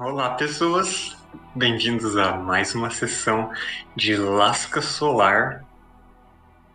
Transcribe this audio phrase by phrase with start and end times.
[0.00, 1.14] Olá, pessoas.
[1.54, 3.52] Bem-vindos a mais uma sessão
[3.94, 5.62] de Lasca Solar,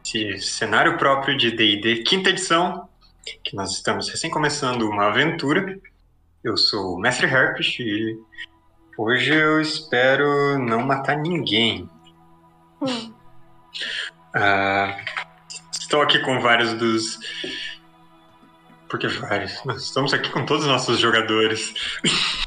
[0.03, 2.88] esse cenário próprio de D&D quinta edição,
[3.43, 5.79] que nós estamos recém começando uma aventura.
[6.43, 8.15] Eu sou o Mestre Herpes e
[8.96, 11.89] hoje eu espero não matar ninguém.
[12.80, 13.12] Hum.
[14.36, 15.04] Ah,
[15.71, 17.18] estou aqui com vários dos.
[18.88, 19.66] Por que vários?
[19.66, 21.73] Nós estamos aqui com todos os nossos jogadores.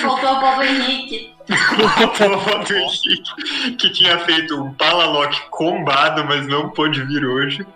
[0.00, 1.34] Faltou a Bobo Henrique.
[1.50, 7.66] O do Henrique, que tinha feito um Palalock combado, mas não pôde vir hoje.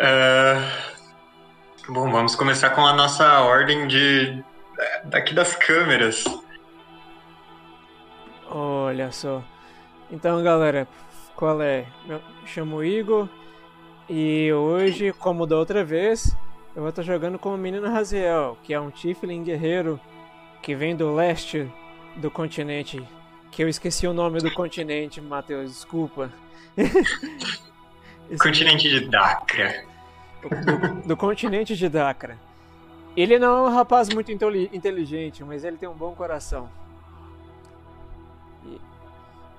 [0.00, 0.94] Ah,
[1.86, 4.42] Bom, vamos começar com a nossa ordem de
[5.04, 6.24] daqui das câmeras.
[8.50, 9.42] Olha só.
[10.10, 10.88] Então, galera,
[11.36, 11.84] qual é?
[12.08, 13.28] Eu chamo o Igor
[14.08, 16.34] e hoje, como da outra vez,
[16.74, 20.00] eu vou estar jogando com o menino Raziel, que é um Tiflin guerreiro
[20.64, 21.70] que vem do leste
[22.16, 23.06] do continente.
[23.50, 26.32] Que eu esqueci o nome do continente, Matheus, desculpa.
[28.40, 29.84] Continente de Dakra.
[30.42, 32.38] do, do continente de Dakra.
[33.14, 36.68] Ele não é um rapaz muito inteligente, mas ele tem um bom coração.
[38.64, 38.80] E,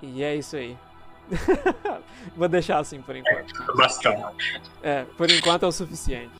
[0.01, 0.75] e é isso aí.
[2.35, 3.53] Vou deixar assim por enquanto.
[3.77, 4.59] Bastante.
[4.81, 6.31] É, por enquanto é o suficiente.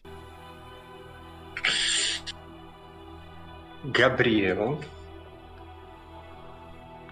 [3.92, 4.80] Gabriel.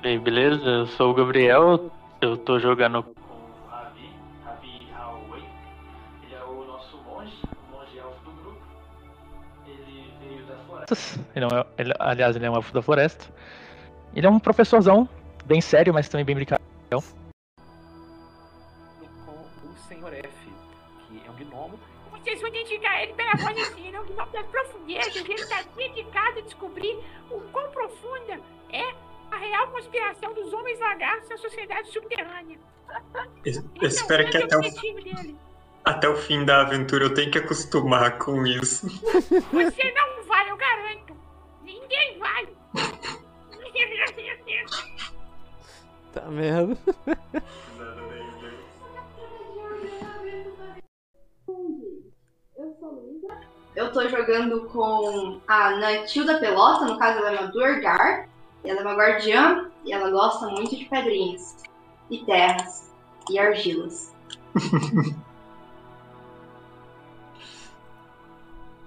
[0.04, 0.64] Aí, beleza?
[0.64, 1.90] Eu sou o Gabriel,
[2.22, 4.10] eu tô jogando com o Ravi,
[4.44, 5.44] Ravi Haoway.
[6.26, 8.62] Ele é o nosso monge, o monge elfo do grupo.
[9.66, 11.20] Ele veio das florestas.
[11.36, 13.34] Ele é um, ele- aliás, ele é um elfo da floresta.
[14.14, 15.08] Ele é um professorzão,
[15.46, 16.62] bem sério, mas também bem brincalhão.
[16.92, 17.02] com
[19.70, 20.30] o Senhor F,
[21.08, 21.80] que é um gnomo.
[22.12, 25.16] Vocês vão identificar ele pela voz assim, das profundezas.
[25.16, 26.98] Ele está dedicado a descobrir
[27.30, 28.40] o quão profunda
[28.72, 28.94] é
[29.32, 32.58] a real conspiração dos homens lagartos na sociedade subterrânea.
[33.46, 35.36] Es- Eu espero é que até o, dele.
[35.84, 38.88] até o fim da aventura eu tenha que acostumar com isso.
[39.52, 41.16] Você não vai, eu garanto.
[41.64, 42.48] Ninguém vai.
[46.14, 46.78] Tá vendo?
[53.76, 58.30] Eu tô jogando com a Natilda Pelota, no caso ela é uma Duergar.
[58.64, 61.58] Ela é uma guardiã e ela gosta muito de pedrinhas,
[62.08, 62.94] e terras,
[63.28, 64.14] e argilas.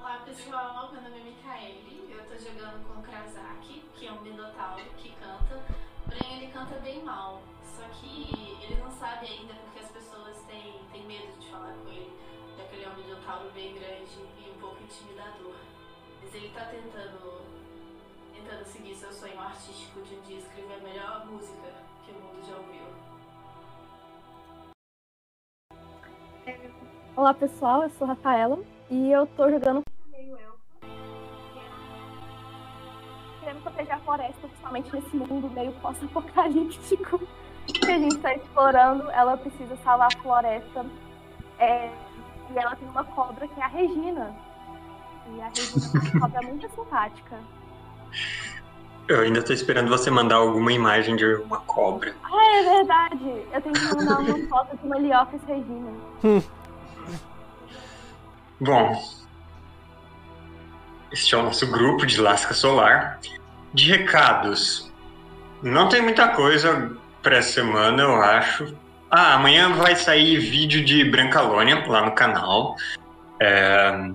[0.00, 4.20] Olá pessoal, meu nome é Mikaeli, eu tô jogando com o Krasaki, que é um
[4.22, 5.64] minotauro que canta,
[6.04, 7.42] porém ele canta bem mal,
[7.76, 9.66] só que ele não sabe ainda
[14.86, 15.56] intimidador.
[16.22, 17.42] Mas ele tá tentando,
[18.32, 21.72] tentando seguir seu sonho artístico de um dia escrever a melhor música
[22.04, 22.86] que o mundo já ouviu.
[27.16, 28.58] Olá pessoal, eu sou a Rafaela
[28.91, 30.38] e eu tô jogando meio.
[33.41, 37.20] Querendo proteger a floresta, principalmente nesse mundo meio pós-apocalíptico
[37.66, 39.10] que a gente tá explorando.
[39.10, 40.86] Ela precisa salvar a floresta.
[41.58, 41.91] É,
[42.50, 44.45] e ela tem uma cobra que é a Regina.
[45.34, 47.38] E a Regina é uma cobra muito simpática.
[49.09, 52.14] Eu ainda tô esperando você mandar alguma imagem de uma cobra.
[52.25, 53.47] Ah, é verdade!
[53.53, 56.42] Eu tenho que mandar uma foto de uma Heliópolis Regina.
[58.60, 59.03] Bom,
[61.12, 63.20] este é o nosso grupo de Lasca Solar.
[63.72, 64.91] De recados,
[65.62, 68.75] não tem muita coisa pra essa semana, eu acho.
[69.10, 72.76] Ah, amanhã vai sair vídeo de Brancalônia lá no canal.
[73.41, 74.10] É,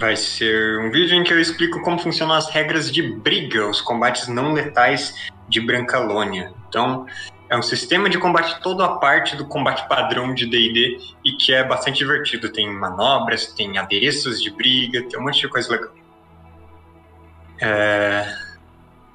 [0.00, 3.82] vai ser um vídeo em que eu explico como funcionam as regras de briga, os
[3.82, 5.14] combates não letais
[5.46, 6.54] de Brancalônia.
[6.68, 7.06] Então,
[7.50, 11.52] é um sistema de combate todo a parte do combate padrão de D&D e que
[11.52, 12.50] é bastante divertido.
[12.50, 15.92] Tem manobras, tem adereços de briga, tem um monte de coisa legal.
[17.60, 18.34] É,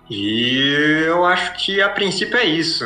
[0.08, 2.86] E eu acho que a princípio é isso.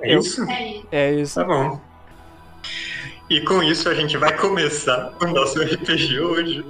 [0.00, 0.48] É Eu- isso?
[0.48, 0.86] É isso.
[0.92, 1.34] É isso.
[1.34, 1.80] Tá bom.
[3.30, 6.64] E com isso a gente vai começar o nosso RPG hoje.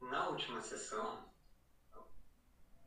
[0.00, 1.18] Na última sessão,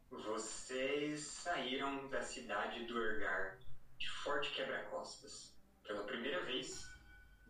[0.09, 3.59] vocês saíram da cidade do Ergar
[3.99, 5.53] de Forte Quebra-Costas
[5.83, 6.92] pela primeira vez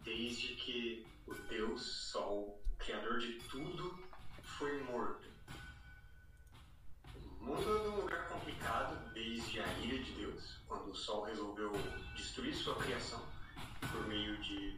[0.03, 3.97] desde que o Deus Sol, o Criador de tudo,
[4.43, 5.27] foi morto.
[7.39, 11.71] O mundo é um lugar complicado desde a ira de Deus, quando o Sol resolveu
[12.15, 13.21] destruir sua criação
[13.91, 14.77] por meio de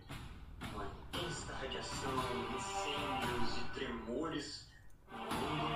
[0.74, 2.13] uma intensa radiação,
[2.56, 4.69] incêndios e tremores
[5.12, 5.75] no mundo.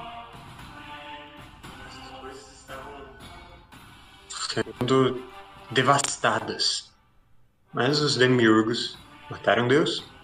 [1.86, 3.18] As coisas estavam
[4.30, 5.30] sendo
[5.72, 6.92] devastadas.
[7.72, 8.98] Mas os demiurgos
[9.30, 10.19] mataram Deus.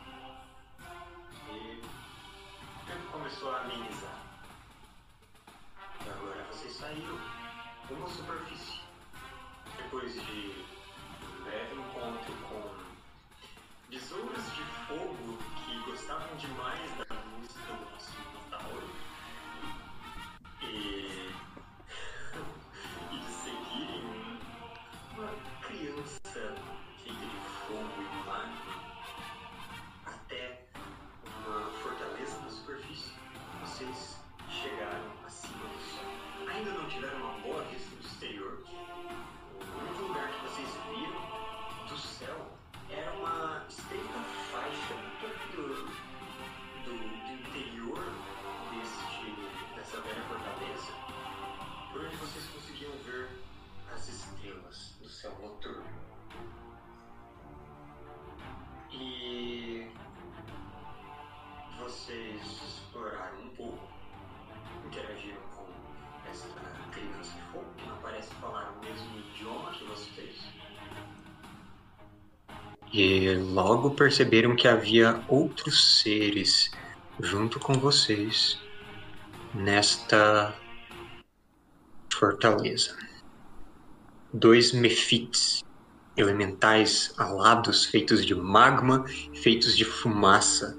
[73.65, 76.69] Logo perceberam que havia outros seres
[77.19, 78.59] junto com vocês
[79.55, 80.53] nesta
[82.13, 82.95] fortaleza.
[84.31, 85.63] Dois mefites,
[86.15, 89.03] elementais alados feitos de magma,
[89.33, 90.77] feitos de fumaça,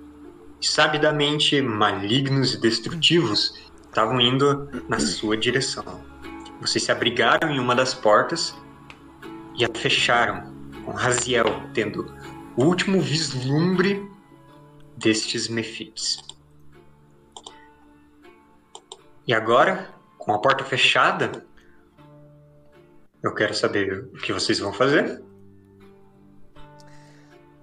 [0.61, 6.05] sabidamente malignos e destrutivos, estavam indo na sua direção.
[6.61, 8.55] Vocês se abrigaram em uma das portas
[9.57, 10.55] e a fecharam,
[10.85, 12.15] com Raziel tendo
[12.57, 14.09] o último vislumbre
[14.97, 16.19] destes mefites.
[19.27, 21.45] E agora, com a porta fechada,
[23.23, 25.23] eu quero saber o que vocês vão fazer.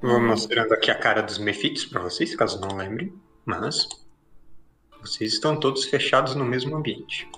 [0.02, 3.14] Vou mostrando aqui a cara dos mefites para vocês, caso não lembrem.
[3.46, 3.88] Mas
[5.02, 7.30] vocês estão todos fechados no mesmo ambiente.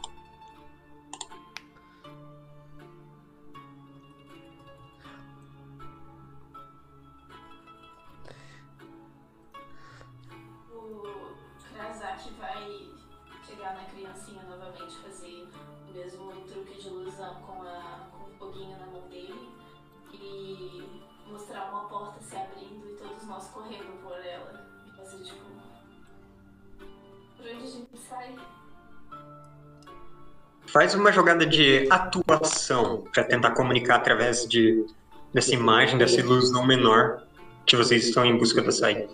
[30.95, 34.86] Uma jogada de atuação para tentar comunicar através de
[35.33, 37.24] dessa imagem, dessa ilusão menor
[37.65, 39.09] que vocês estão em busca da saída.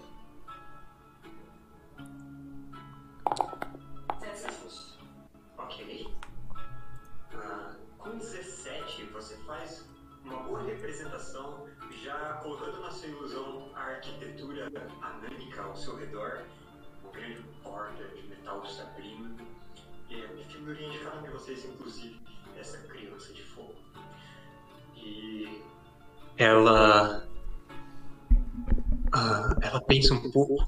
[30.34, 30.68] Ela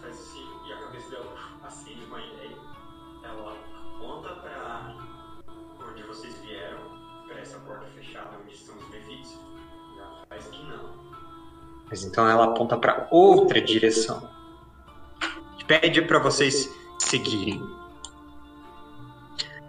[0.00, 2.56] faz assim e a cabeça dela acende uma ideia.
[3.22, 3.56] Ela
[3.96, 4.94] aponta para
[5.90, 6.80] onde vocês vieram,
[7.26, 8.88] para essa porta fechada onde estão os.
[9.32, 10.90] E ela faz que não.
[11.88, 14.28] Mas então ela aponta para outra direção.
[15.58, 17.62] E pede para vocês seguirem.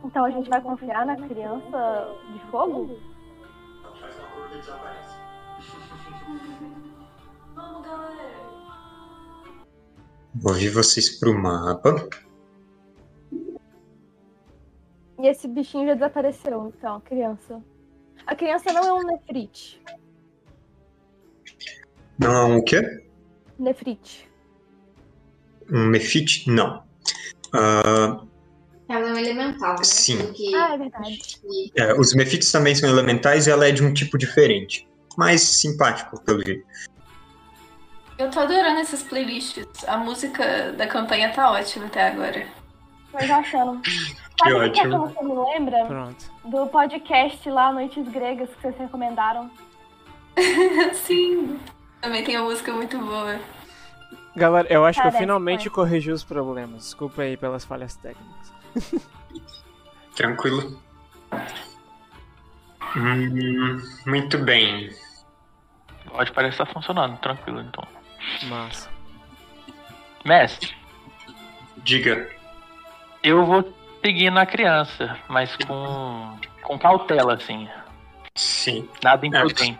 [0.03, 2.99] Então a gente vai confiar na criança de fogo?
[3.81, 4.98] Ela faz uma curva e desaparece.
[10.35, 12.07] Vou vir vocês pro mapa.
[15.21, 17.61] E esse bichinho já desapareceu, então, a criança.
[18.25, 19.81] A criança não é um nefrite.
[22.17, 22.81] Não é um o quê?
[23.57, 24.29] Nefrite.
[25.71, 26.49] Um mefite?
[26.49, 26.83] Não.
[27.53, 28.21] Ah,
[28.87, 29.83] Ela é um elemental, né?
[29.83, 30.17] Sim.
[30.17, 31.19] Porque Ah, é verdade.
[31.75, 34.87] é, os mefites também são elementais e ela é de um tipo diferente.
[35.17, 36.65] Mais simpático, pelo jeito.
[38.19, 39.87] Eu tô adorando essas playlists.
[39.87, 42.45] A música da campanha tá ótima até agora.
[43.13, 43.79] Tô já achando.
[43.81, 43.91] Que
[44.37, 45.07] Sabe o que, é que ótimo.
[45.07, 45.85] você me lembra?
[45.85, 46.31] Pronto.
[46.43, 49.49] Do podcast lá, Noites Gregas, que vocês recomendaram.
[50.93, 51.57] Sim.
[52.01, 53.39] Também tem uma música muito boa.
[54.35, 55.69] Galera, eu acho que eu Parece, finalmente parece.
[55.71, 56.83] corrigi os problemas.
[56.83, 58.53] Desculpa aí pelas falhas técnicas.
[60.15, 60.77] Tranquilo.
[62.97, 64.89] Hum, muito bem.
[66.09, 67.98] Pode parecer estar funcionando, tranquilo então.
[68.43, 68.89] Massa.
[70.25, 70.75] Mestre,
[71.77, 72.29] Diga.
[73.23, 77.67] eu vou seguir na criança, mas com, com cautela, assim.
[78.35, 78.87] Sim.
[79.03, 79.79] Nada imprudente.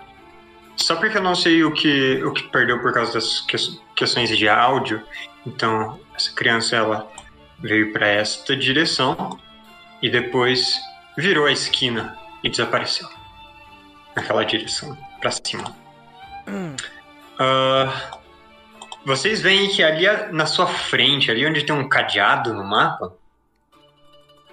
[0.78, 4.30] Só porque eu não sei o que, o que perdeu por causa das que- questões
[4.36, 5.04] de áudio,
[5.46, 7.12] então essa criança ela
[7.60, 9.38] veio para esta direção
[10.02, 10.80] e depois
[11.18, 13.10] virou a esquina e desapareceu
[14.16, 15.76] naquela direção para cima.
[17.38, 18.18] Ah,
[19.10, 23.12] vocês veem que ali na sua frente, ali onde tem um cadeado no mapa,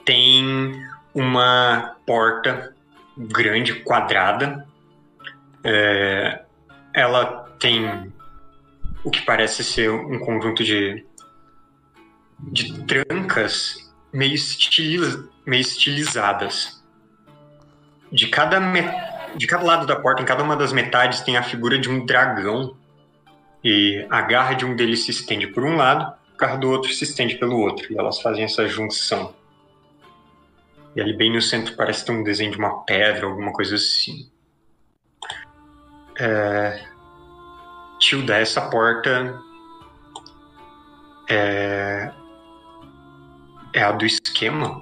[0.02, 0.82] tem
[1.14, 2.74] uma porta
[3.18, 4.66] grande, quadrada.
[5.62, 6.42] É,
[6.94, 8.10] ela tem
[9.04, 11.04] o que parece ser um conjunto de,
[12.38, 16.82] de trancas meio, estiliza- meio estilizadas.
[18.10, 18.58] De cada,
[19.36, 22.06] de cada lado da porta, em cada uma das metades, tem a figura de um
[22.06, 22.74] dragão.
[23.68, 26.92] E a garra de um deles se estende por um lado, a garra do outro
[26.92, 27.92] se estende pelo outro.
[27.92, 29.34] E elas fazem essa junção.
[30.94, 34.30] E ali bem no centro parece ter um desenho de uma pedra, alguma coisa assim.
[36.16, 36.80] É...
[37.98, 39.36] Tilda, essa porta
[41.28, 42.12] é...
[43.74, 44.80] é a do esquema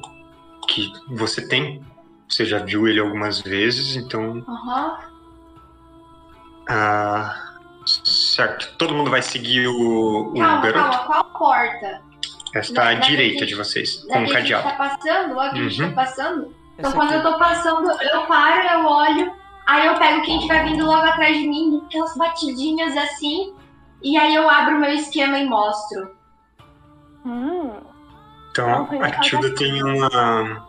[0.69, 1.83] que você tem.
[2.29, 4.45] Você já viu ele algumas vezes, então.
[4.47, 4.99] Aham.
[6.69, 7.44] Ah,
[8.05, 8.77] certo.
[8.77, 10.91] Todo mundo vai seguir o, o Calma, garoto?
[10.91, 12.03] calma, qual porta?
[12.55, 14.63] Esta à Da- da direita que- de vocês, com a gente cadeado.
[14.65, 15.89] tá passando, logo que a gente Uhum.
[15.91, 16.55] tá passando.
[16.79, 17.27] Então Essa quando aqui.
[17.27, 19.33] eu tô passando, eu paro, eu olho,
[19.67, 23.55] aí eu pego quem tiver vindo logo atrás de mim, aquelas batidinhas assim,
[24.03, 26.11] e aí eu abro meu esquema e mostro.
[27.27, 27.73] Hum.
[28.51, 30.69] Então, Não, foi a Tilda tem uma.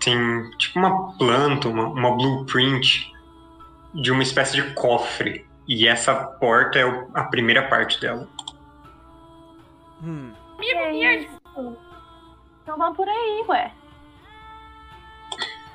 [0.00, 3.10] Tem tipo uma planta, uma, uma blueprint
[3.94, 5.46] de uma espécie de cofre.
[5.66, 8.28] E essa porta é a primeira parte dela.
[10.02, 10.32] Hum.
[10.60, 11.40] É isso.
[12.62, 13.72] Então vamos por aí, ué.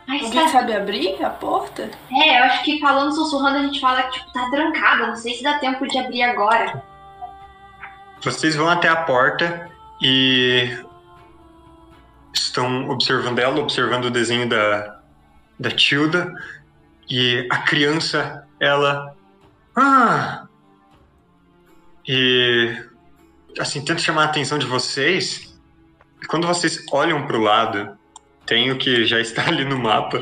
[0.07, 0.51] Ai, Alguém sabe?
[0.51, 1.89] sabe abrir a porta?
[2.11, 5.35] É, eu acho que falando sussurrando a gente fala que tipo, tá trancada, não sei
[5.35, 6.83] se dá tempo de abrir agora.
[8.21, 9.69] Vocês vão até a porta
[10.01, 10.77] e
[12.33, 14.99] estão observando ela, observando o desenho da,
[15.59, 16.33] da Tilda.
[17.09, 19.15] E a criança, ela.
[19.75, 20.47] Ah!
[22.07, 22.75] E.
[23.59, 25.57] Assim, tenta chamar a atenção de vocês.
[26.27, 27.97] Quando vocês olham para o lado,
[28.45, 30.21] tem o que já está ali no mapa,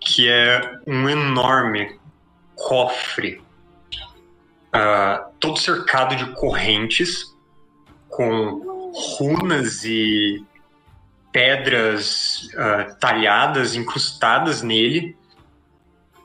[0.00, 1.98] que é um enorme
[2.54, 3.42] cofre
[4.72, 7.36] ah, todo cercado de correntes
[8.08, 10.42] com runas e
[11.30, 15.16] pedras ah, talhadas, incrustadas nele.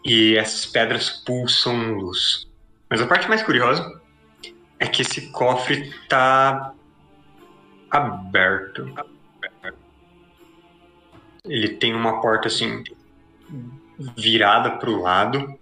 [0.07, 2.47] E essas pedras pulsam luz.
[2.89, 4.01] Mas a parte mais curiosa
[4.79, 6.73] é que esse cofre está
[7.91, 8.89] aberto.
[11.43, 12.85] Ele tem uma porta assim
[14.15, 15.59] virada para o lado,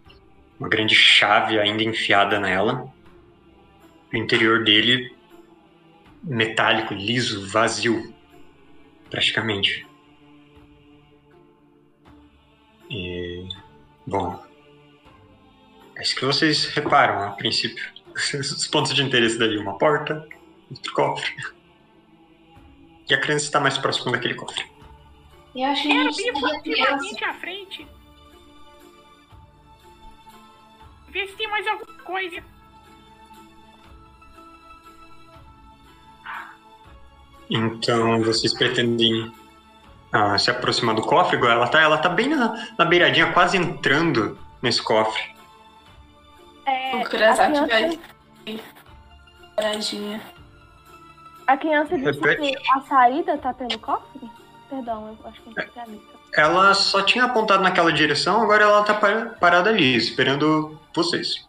[0.60, 2.88] uma grande chave ainda enfiada nela.
[4.14, 5.12] O interior dele
[6.22, 8.14] metálico, liso, vazio,
[9.10, 9.88] praticamente.
[12.92, 13.25] E
[14.06, 14.44] bom,
[15.96, 17.84] é isso que vocês reparam a princípio.
[18.40, 20.28] Os pontos de interesse dali, uma porta,
[20.70, 21.36] outro cofre.
[23.10, 24.66] E a criança está mais próxima daquele cofre.
[25.56, 27.88] Eu acho que a Quero gente vir vivamente à frente.
[31.10, 32.44] Ver se tem mais alguma coisa.
[37.50, 39.32] Então vocês pretendem
[40.16, 41.82] ah, se aproximar do cofre, igual ela tá?
[41.82, 45.22] Ela tá bem na, na beiradinha, quase entrando nesse cofre.
[46.66, 48.00] É, O a Kurasaki criança, vai.
[49.56, 50.22] Paradinha.
[51.48, 52.42] a criança disse Repete.
[52.62, 54.30] que a saída tá pelo cofre?
[54.70, 56.16] Perdão, eu acho que não tinha visto.
[56.34, 61.48] Ela só tinha apontado naquela direção, agora ela tá par- parada ali, esperando vocês.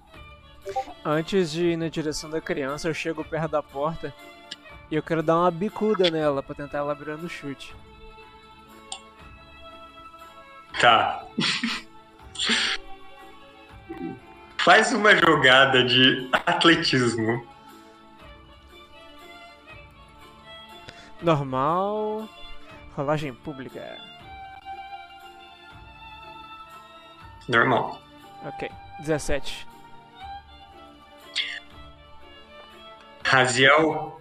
[1.05, 4.13] Antes de ir na direção da criança, eu chego perto da porta
[4.91, 7.75] e eu quero dar uma bicuda nela pra tentar ela abrir no chute.
[10.80, 11.25] Tá.
[14.59, 17.47] Faz uma jogada de atletismo.
[21.23, 22.28] Normal.
[22.95, 23.97] Rolagem pública.
[27.49, 28.00] Normal.
[28.45, 28.71] Ok.
[29.00, 29.66] 17.
[33.25, 34.21] Raziel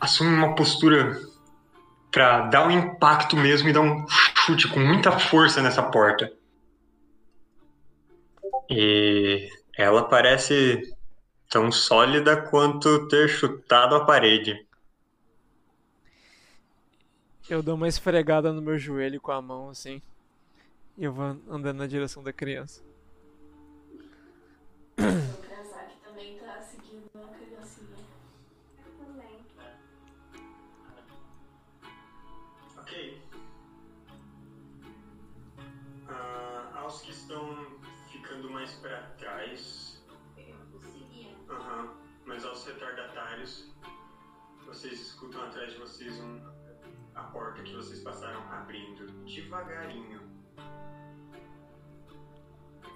[0.00, 1.20] assume uma postura
[2.10, 4.06] pra dar um impacto mesmo e dar um
[4.48, 6.32] chute com muita força nessa porta.
[8.70, 10.96] E ela parece
[11.50, 14.66] tão sólida quanto ter chutado a parede.
[17.48, 20.00] Eu dou uma esfregada no meu joelho com a mão assim.
[20.96, 22.82] E eu vou andando na direção da criança.
[38.68, 40.04] Mais para trás,
[40.36, 41.34] Eu conseguia.
[41.48, 41.94] aham,
[42.26, 43.74] mas aos retardatários,
[44.66, 46.38] vocês escutam atrás de vocês um,
[47.14, 50.20] a porta que vocês passaram abrindo devagarinho.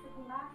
[0.02, 0.50] Segunda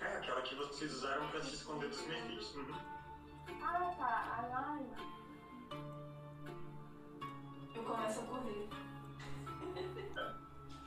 [0.00, 2.54] É aquela que vocês usaram para se esconder dos mefis.
[2.54, 2.74] Uhum.
[3.62, 4.36] Ah, tá.
[4.36, 4.96] A Laila.
[7.74, 8.68] Eu começo a correr.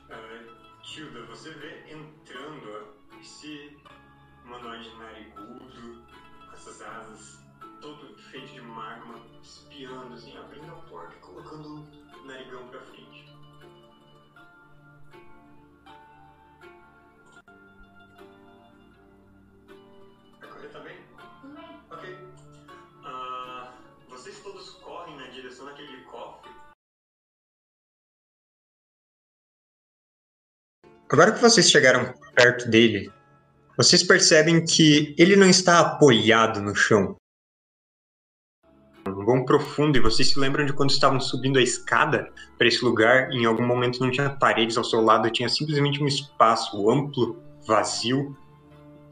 [0.08, 0.55] Ah,
[0.86, 3.76] Tilda, você vê entrando esse
[4.44, 6.06] humanoide narigudo,
[6.46, 7.44] com essas asas,
[7.82, 13.28] todo feito de magma, espiando, assim, abrindo a porta e colocando um narigão pra frente.
[20.40, 20.96] Vai correr também?
[21.90, 22.18] Ok.
[23.04, 23.74] Ah,
[24.08, 26.45] vocês todos correm na direção daquele cofre.
[31.08, 33.12] Agora que vocês chegaram perto dele,
[33.76, 37.14] vocês percebem que ele não está apoiado no chão.
[39.06, 42.84] Um vão profundo e vocês se lembram de quando estavam subindo a escada para esse
[42.84, 47.40] lugar em algum momento não tinha paredes ao seu lado, tinha simplesmente um espaço amplo,
[47.64, 48.36] vazio,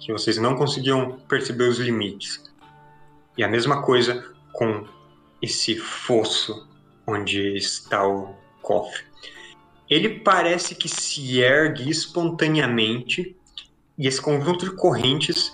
[0.01, 2.43] que vocês não conseguiam perceber os limites.
[3.39, 4.85] E a mesma coisa com
[5.41, 6.67] esse fosso
[7.07, 9.05] onde está o cofre.
[9.88, 13.37] Ele parece que se ergue espontaneamente
[13.99, 15.53] e esse conjunto de correntes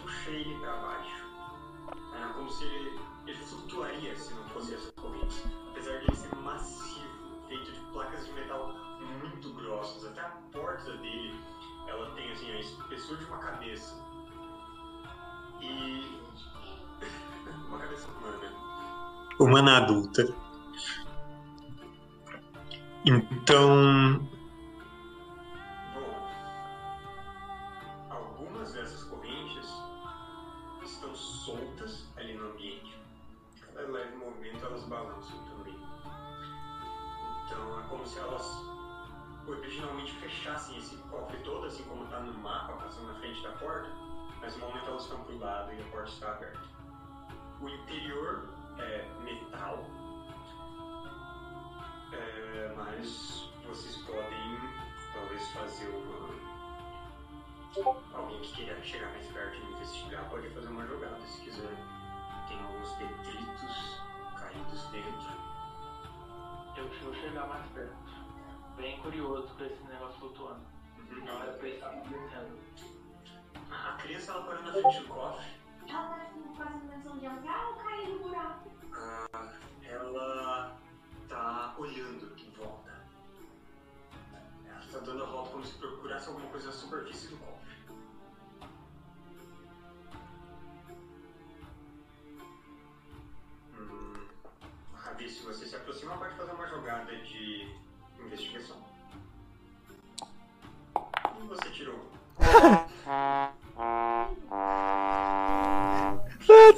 [0.00, 2.34] puxa ele para baixo.
[2.34, 5.42] Como se ele, ele flutuaria se não fosse essas correntes.
[5.70, 8.74] Apesar de ele ser massivo, feito de placas de metal
[9.22, 11.34] muito grossas, até a porta dele
[11.88, 13.96] ela tem assim a espessura de uma cabeça.
[15.62, 16.20] E
[17.68, 18.52] uma cabeça humana.
[19.38, 20.41] Humana adulta.
[23.04, 24.20] Então.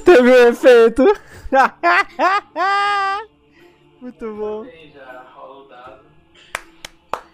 [0.04, 1.02] Teve um efeito.
[4.00, 4.64] Muito bom.
[4.64, 6.04] Bem, já rola o dado.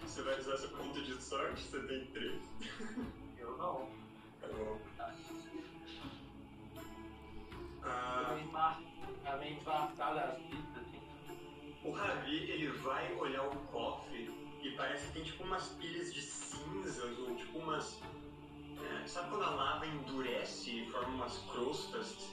[0.03, 1.63] Você vai usar seu ponto de sorte?
[1.63, 2.41] Você tem três.
[3.39, 3.87] Eu não.
[4.39, 4.79] Tá bom.
[5.03, 5.11] Eu
[7.83, 8.37] Ah,
[9.23, 9.57] tá meio
[11.83, 14.29] o Ravi, ele vai olhar o cofre
[14.61, 17.99] e parece que tem tipo umas pilhas de cinzas ou tipo umas.
[18.79, 22.30] é, sabe quando a lava endurece e forma umas crostas?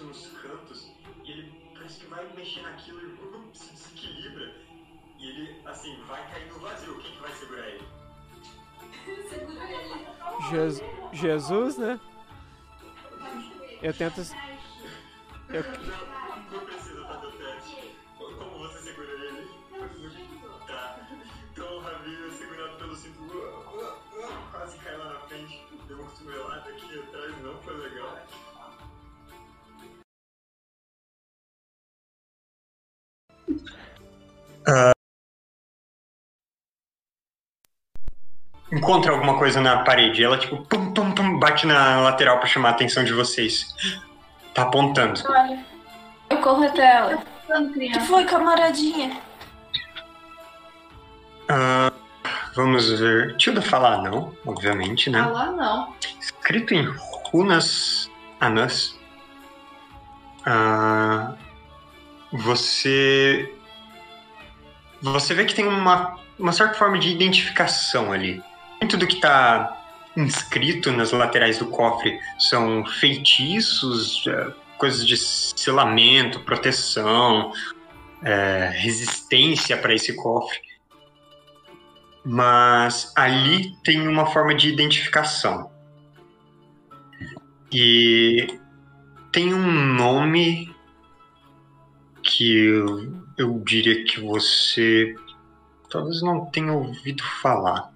[0.00, 0.90] Nos cantos
[1.24, 4.54] e ele parece que vai mexer naquilo e uh, se desequilibra.
[5.18, 6.98] E ele, assim, vai cair no vazio.
[7.00, 7.86] Quem que vai segurar ele?
[9.28, 10.06] Segura ele.
[10.50, 12.00] Jes- Jesus, né?
[13.82, 14.20] Eu tento.
[15.50, 17.96] Eu, Não, não precisa fazer o teste.
[18.18, 19.48] Como você segura ele?
[20.66, 21.08] Tá.
[21.52, 23.20] Então o Ravi é segurado pelo cinto.
[24.50, 25.66] Quase cai lá na frente.
[25.86, 28.18] Deu uma cotovelada aqui atrás, não foi legal.
[38.72, 40.22] Encontra alguma coisa na parede.
[40.22, 43.74] Ela, tipo, pum, pum, pum, bate na lateral pra chamar a atenção de vocês.
[44.52, 45.20] Tá apontando.
[45.28, 45.64] Olha,
[46.30, 47.22] eu corro até ela.
[47.48, 49.20] O que foi, camaradinha?
[51.48, 51.92] Ah,
[52.54, 53.36] vamos ver.
[53.36, 55.22] Tilda falar não, obviamente, né?
[55.22, 55.94] Lá não.
[56.20, 56.86] Escrito em
[57.30, 58.98] runas anãs.
[60.46, 61.34] Ah,
[62.32, 63.54] você.
[65.12, 68.42] Você vê que tem uma, uma certa forma de identificação ali.
[68.80, 69.78] Muito do que está
[70.16, 77.52] inscrito nas laterais do cofre são feitiços, eh, coisas de selamento, proteção,
[78.22, 80.58] eh, resistência para esse cofre.
[82.24, 85.70] Mas ali tem uma forma de identificação.
[87.70, 88.58] E
[89.30, 90.74] tem um nome
[92.22, 92.72] que
[93.36, 95.14] eu, eu diria que você
[95.90, 97.90] talvez não tenha ouvido falar.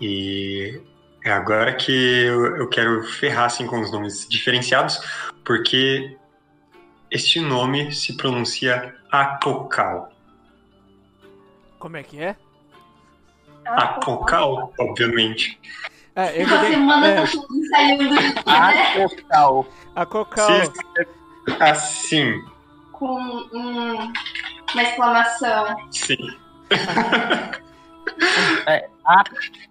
[0.00, 0.80] E
[1.24, 4.98] é agora que eu, eu quero ferrar assim, com os nomes diferenciados,
[5.44, 6.16] porque
[7.10, 10.12] este nome se pronuncia Akocal.
[11.78, 12.36] Como é que é?
[13.66, 15.58] Akocal, obviamente.
[16.14, 19.66] É, Você evidente- manda é, tudo saindo do total.
[19.94, 20.46] a Cocal.
[20.46, 21.10] Se escreve
[21.60, 22.44] assim,
[23.00, 23.18] com
[23.52, 24.12] um-
[24.74, 25.76] uma exclamação.
[25.90, 26.16] sim.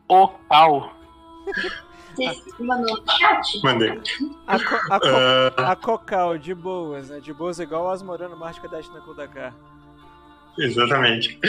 [0.09, 0.91] O pau.
[2.15, 3.61] Você mandou no chat?
[3.63, 4.01] Mandei.
[4.47, 5.07] A, co, a, co,
[5.57, 7.19] Ah, a Cocal, de boas, né?
[7.21, 9.53] De boas igual as Morano Mágica da China Kudakar.
[10.57, 11.39] exatamente.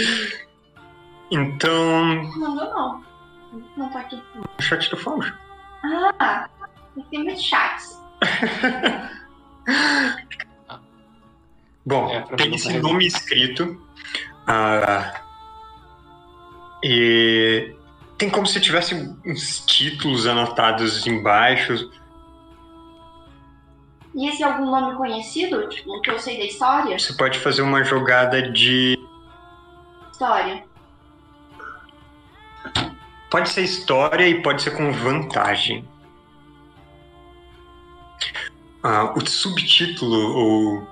[1.32, 3.04] Então, Mandou não.
[3.76, 4.22] Não tá aqui.
[4.58, 5.32] o chat do Faujo.
[5.82, 6.48] Ah,
[7.10, 8.00] tem mais chats.
[11.90, 12.82] Bom, É, tem esse carrega.
[12.86, 13.84] nome escrito.
[14.46, 15.20] ah,
[16.84, 17.74] e
[18.16, 18.94] tem como se tivesse
[19.26, 21.90] uns títulos anotados embaixo.
[24.14, 25.68] E esse é algum nome conhecido?
[25.68, 26.96] Tipo, que eu sei da história?
[26.98, 28.96] Você pode fazer uma jogada de.
[30.12, 30.64] História.
[33.30, 35.84] Pode ser história e pode ser com vantagem.
[38.82, 40.88] Ah, o subtítulo ou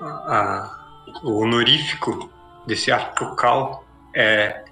[0.00, 0.78] ah,
[1.22, 2.30] o honorífico
[2.66, 3.84] desse apocal
[4.14, 4.64] é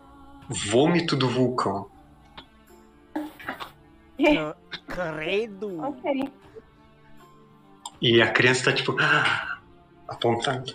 [0.48, 1.88] Vômito do Vulcão.
[4.88, 5.82] Credo!
[5.82, 6.32] Ok.
[8.00, 9.58] E a criança tá tipo ah,
[10.08, 10.74] apontando.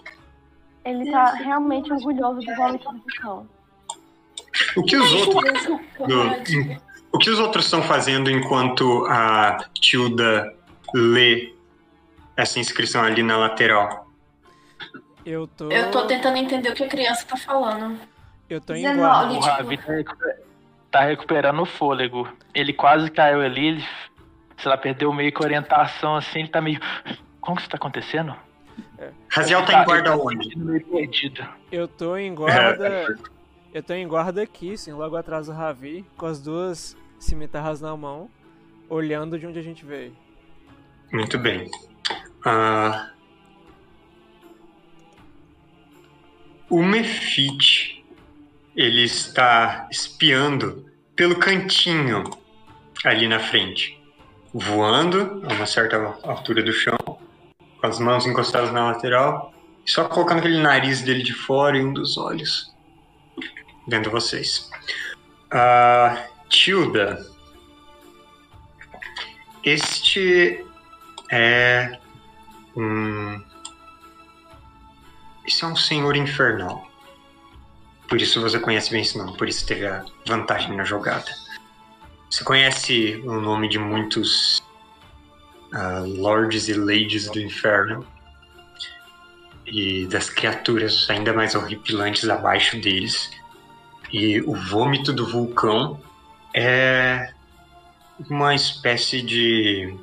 [0.83, 3.49] Ele tá realmente orgulhoso do vômito do vulcão.
[4.75, 5.67] O que os outros
[7.13, 10.55] o que os outros estão fazendo enquanto a Tilda
[10.93, 11.53] lê
[12.37, 14.00] essa inscrição ali na lateral?
[15.25, 15.69] Eu tô.
[15.71, 17.99] Eu tô tentando entender o que a criança tá falando.
[18.49, 18.99] Eu tô em 19.
[18.99, 19.33] guarda.
[19.33, 20.25] O tipo- Ravi tá
[20.91, 22.27] tá recuperando o fôlego.
[22.53, 23.85] Ele quase caiu ali, ele,
[24.57, 26.79] sei lá, perdeu meio que a orientação assim, ele tá meio.
[27.39, 28.35] Como que isso tá acontecendo?
[29.29, 30.43] Raziel tá Ele em guarda onde?
[30.43, 31.47] sentindo meio perdido.
[31.71, 33.17] Eu tô em É, guarda.
[33.73, 37.95] Eu tô em guarda aqui, sim, logo atrás do Ravi, com as duas cimitarras na
[37.95, 38.29] mão,
[38.89, 40.15] olhando de onde a gente veio.
[41.11, 41.69] Muito bem.
[42.45, 43.09] Ah,
[46.71, 48.03] o Mefit,
[48.75, 52.23] ele está espiando pelo cantinho
[53.03, 54.01] ali na frente,
[54.53, 59.53] voando a uma certa altura do chão, com as mãos encostadas na lateral,
[59.85, 62.73] só colocando aquele nariz dele de fora e um dos olhos
[63.87, 64.69] vendo vocês.
[65.51, 67.25] Ah, Tilda,
[69.63, 70.65] este
[71.29, 71.99] é
[72.75, 73.50] um.
[75.45, 76.87] Isso é um senhor infernal.
[78.07, 81.31] Por isso você conhece bem esse nome, por isso teve a vantagem na jogada.
[82.29, 84.61] Você conhece o nome de muitos
[85.73, 88.05] ah, lords e ladies do inferno
[89.65, 93.31] e das criaturas ainda mais horripilantes abaixo deles.
[94.11, 96.01] E o vômito do vulcão
[96.53, 97.33] é
[98.29, 99.97] uma espécie de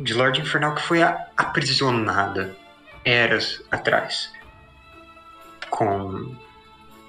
[0.00, 2.56] de Lorde Infernal que foi aprisionada
[3.06, 4.32] eras atrás.
[5.70, 6.34] Com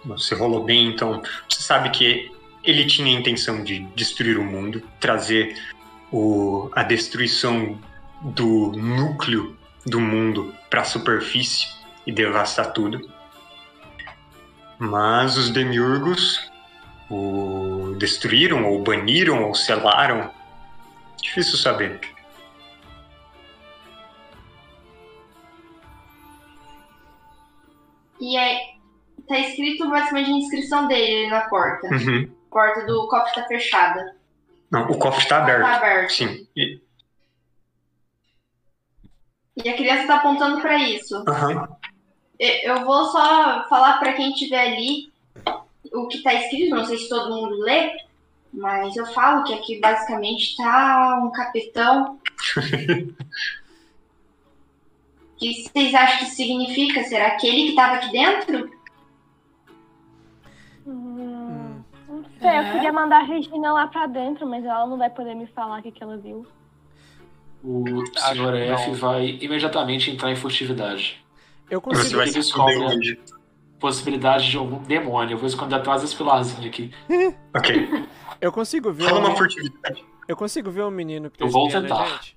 [0.06, 2.32] você rolou bem, então você sabe que
[2.64, 5.58] ele tinha a intenção de destruir o mundo, trazer
[6.12, 7.80] o, a destruição
[8.22, 11.68] do núcleo do mundo para a superfície
[12.06, 13.10] e devastar tudo.
[14.80, 16.50] Mas os demiurgos
[17.10, 20.30] o destruíram, ou baniram, ou selaram.
[21.22, 22.00] Difícil saber.
[28.20, 28.60] E é,
[29.28, 31.88] tá escrito basicamente a inscrição dele na porta.
[31.88, 32.32] Uhum.
[32.48, 34.16] A porta do cofre tá fechada.
[34.72, 35.62] Não, o cofre tá aberto.
[35.64, 36.12] Tá aberto.
[36.14, 36.48] Sim.
[36.56, 36.80] E-
[39.64, 41.24] E a criança tá apontando pra isso.
[42.40, 45.12] E- Eu vou só falar pra quem estiver ali
[45.94, 47.92] o que tá escrito, não sei se todo mundo lê,
[48.54, 52.20] mas eu falo que aqui basicamente tá um capitão.
[55.38, 57.04] O que vocês acham que isso significa?
[57.04, 58.72] Será aquele que tava aqui dentro?
[60.86, 65.10] Hum, não sei, eu queria mandar a Regina lá pra dentro, mas ela não vai
[65.12, 66.46] poder me falar o que, que ela viu.
[67.64, 67.86] O
[68.20, 71.24] senhor F vai imediatamente entrar em furtividade.
[71.70, 72.18] Eu Você consigo.
[72.18, 73.20] vai se esconder onde?
[73.80, 75.34] Possibilidade de algum demônio.
[75.34, 76.92] Eu vou esconder atrás desse pilarzinho aqui.
[77.56, 78.06] Ok.
[78.40, 79.04] Eu consigo ver.
[79.04, 80.04] Fala um- uma furtividade.
[80.28, 82.06] Eu consigo ver um menino que tá Eu vou tentar.
[82.08, 82.37] gente.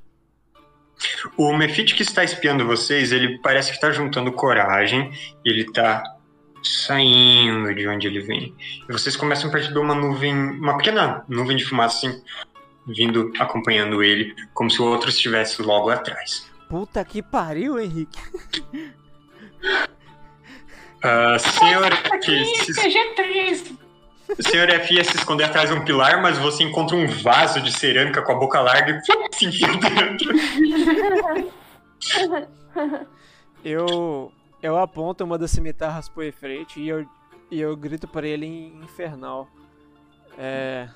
[1.37, 5.11] O Mefit que está espiando vocês, ele parece que está juntando coragem
[5.45, 6.03] ele está
[6.63, 8.55] saindo de onde ele vem.
[8.89, 12.23] E vocês começam a perceber uma nuvem, uma pequena nuvem de fumaça assim,
[12.87, 16.51] vindo acompanhando ele, como se o outro estivesse logo atrás.
[16.69, 18.19] Puta que pariu, Henrique.
[21.03, 22.75] Ah, senhor F, se,
[24.37, 24.51] PG-13.
[24.51, 27.73] senhor F ia se esconder atrás de um pilar, mas você encontra um vaso de
[27.73, 30.33] cerâmica com a boca larga e se enfia dentro.
[33.65, 34.33] Eu.
[34.63, 37.09] Eu aponto uma das cimitarras pro Efreite e eu,
[37.51, 39.49] e eu grito para ele em infernal.
[40.37, 40.87] É.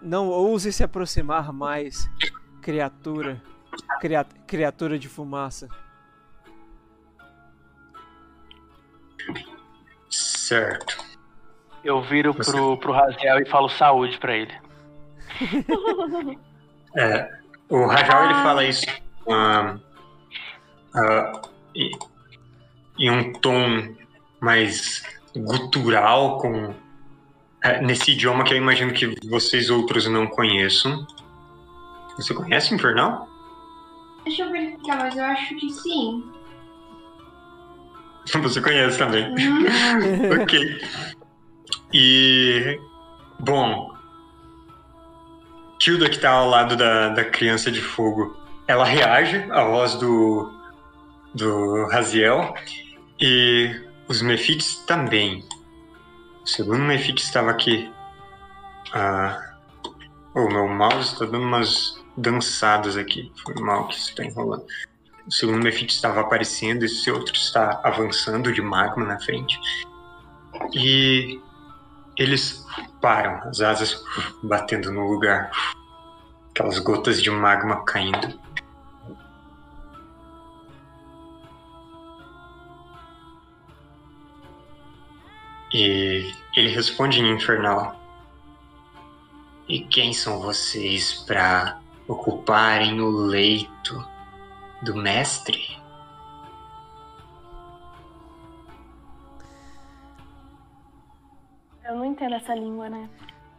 [0.00, 2.08] Não ouse se aproximar mais,
[2.62, 3.42] criatura.
[4.00, 5.68] Cria- criatura de fumaça.
[10.10, 11.03] Certo.
[11.84, 14.52] Eu viro Você- pro, pro Raziel e falo saúde pra ele.
[16.96, 17.28] É,
[17.68, 18.86] o Rajal ele fala isso
[19.28, 19.76] ah,
[20.94, 21.42] ah,
[21.74, 21.90] em,
[23.00, 23.92] em um tom
[24.40, 25.02] mais
[25.36, 26.72] gutural, com
[27.64, 31.04] é, nesse idioma que eu imagino que vocês outros não conheçam.
[32.16, 33.28] Você conhece Infernal?
[34.24, 36.30] Deixa eu verificar, mas eu acho que sim.
[38.40, 39.26] Você conhece também.
[39.30, 39.66] Uhum.
[40.42, 40.80] ok.
[41.94, 42.80] E.
[43.38, 43.94] Bom.
[45.78, 50.52] Tilda, que tá ao lado da, da criança de fogo, ela reage à voz do.
[51.32, 52.52] do Raziel.
[53.20, 55.44] E os Mefites também.
[56.42, 57.88] O segundo Mefite estava aqui.
[58.92, 59.54] Ah,
[60.34, 63.30] o meu mouse está dando umas dançadas aqui.
[63.44, 64.64] Foi mal que isso está enrolando.
[65.26, 69.58] O segundo Mefite estava aparecendo, esse outro está avançando de magma na frente.
[70.74, 71.40] E
[72.16, 72.64] eles
[73.00, 74.02] param, as asas
[74.42, 75.50] batendo no lugar.
[76.50, 78.38] Aquelas gotas de magma caindo.
[85.72, 88.00] E ele responde em infernal.
[89.68, 94.06] E quem são vocês para ocuparem o leito
[94.82, 95.83] do mestre?
[101.84, 103.08] Eu não entendo essa língua, né?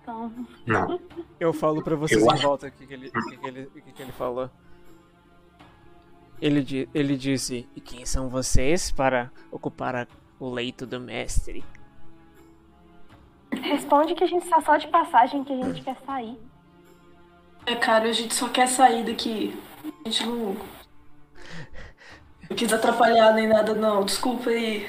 [0.02, 0.32] Então.
[0.66, 1.00] Não.
[1.40, 3.48] Eu falo pra vocês Eu em acho- volta o que, que, ele, o que, que,
[3.48, 4.50] ele, o que, que ele falou.
[6.42, 10.08] Ele, ele disse: E quem são vocês para ocupar a-
[10.40, 11.64] o leito do mestre?
[13.52, 16.38] Responde que a gente tá só de passagem, que a gente quer sair.
[17.66, 19.58] É, cara, a gente só quer sair daqui.
[20.06, 20.56] A gente não.
[22.50, 24.04] Não quis atrapalhar nem nada, não.
[24.04, 24.88] Desculpa aí.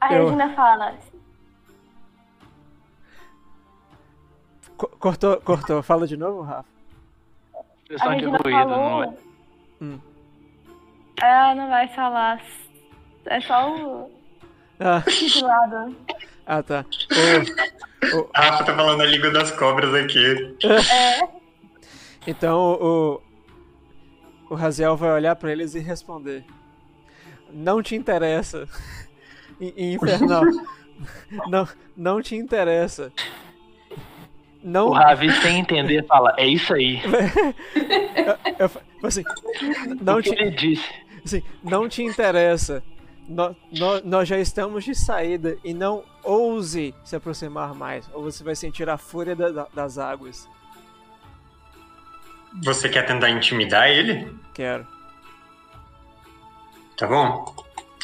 [0.00, 0.94] A Eu- Regina fala.
[4.76, 5.82] Cortou, cortou.
[5.82, 6.68] Fala de novo, Rafa.
[8.00, 9.02] A Regina ruído, não falou.
[9.04, 9.14] é?
[9.80, 10.00] Hum.
[11.22, 12.42] Ela não vai falar.
[13.26, 14.10] É só o.
[14.80, 15.96] Ah, de lado.
[16.46, 16.84] ah tá.
[18.14, 20.56] O- A Rafa tá falando a língua das cobras aqui.
[20.66, 21.28] É.
[22.26, 23.22] então o,
[24.50, 26.44] o Raziel vai olhar pra eles e responder:
[27.52, 28.68] Não te interessa.
[29.60, 30.42] Infernal.
[31.48, 33.10] não, não te interessa.
[34.68, 37.00] Não, O Ravi, sem entender, fala, é isso aí.
[38.58, 39.22] eu, fa- assim,
[40.02, 40.84] não o que te, ele disse.
[41.24, 42.82] assim, não te interessa.
[43.28, 48.42] No- no- nós já estamos de saída e não ouse se aproximar mais, ou você
[48.42, 50.48] vai sentir a fúria da- da- das águas.
[52.64, 54.34] Você quer tentar intimidar ele?
[54.52, 54.84] Quero.
[56.96, 57.54] Tá bom?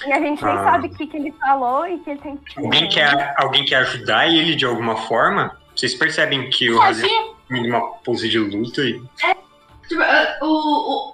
[0.06, 0.64] E a gente nem Ah.
[0.64, 2.60] sabe o que, que ele falou e que ele tem que.
[2.60, 5.56] Alguém quer, alguém quer ajudar ele de alguma forma?
[5.82, 9.02] Vocês percebem que o Raziel tem uma pose de luta e
[9.88, 10.46] Tipo, ah, o-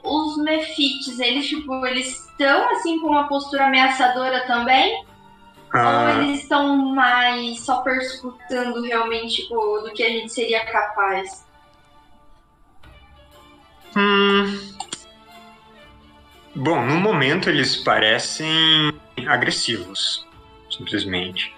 [0.02, 4.98] o- os mefites, eles, tipo, eles estão assim com uma postura ameaçadora também?
[5.72, 11.46] Ou Ah, eles estão mais só perscrutando realmente tipo, do que a gente seria capaz?
[13.96, 14.74] hum,
[16.54, 18.92] Bom, no momento eles parecem
[19.26, 20.26] agressivos,
[20.70, 21.56] simplesmente.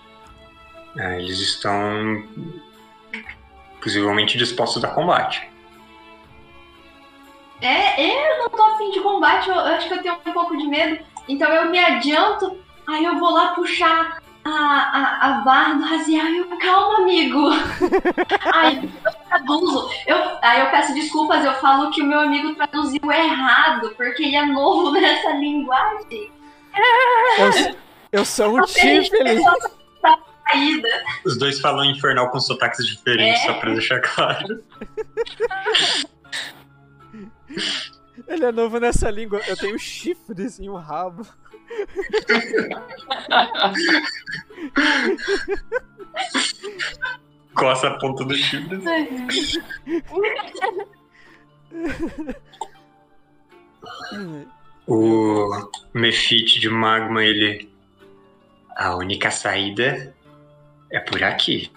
[0.97, 2.25] Ah, eles estão
[3.81, 5.49] possivelmente dispostos a combate.
[7.61, 10.57] É, eu não tô afim de combate, eu, eu acho que eu tenho um pouco
[10.57, 11.05] de medo.
[11.29, 16.27] Então eu me adianto, aí eu vou lá puxar a, a, a barra do Raziel
[16.27, 17.51] e eu, calma, amigo.
[18.55, 19.91] aí eu traduzo.
[20.07, 24.37] Eu, aí eu peço desculpas, eu falo que o meu amigo traduziu errado, porque ele
[24.37, 26.33] é novo nessa linguagem.
[27.39, 27.77] Eu,
[28.13, 29.43] eu sou um Tiflin.
[30.51, 30.89] Saída.
[31.25, 33.47] Os dois falam infernal com sotaques diferentes, É.
[33.47, 34.63] só pra deixar claro.
[38.29, 39.41] Ele é novo nessa língua.
[39.49, 41.27] Eu tenho chifres e um rabo.
[47.55, 48.79] Coça a ponta do chifre.
[54.87, 55.49] O
[55.95, 57.71] Mefite de Magma, ele.
[58.77, 60.15] A única saída
[60.91, 61.71] é por aqui.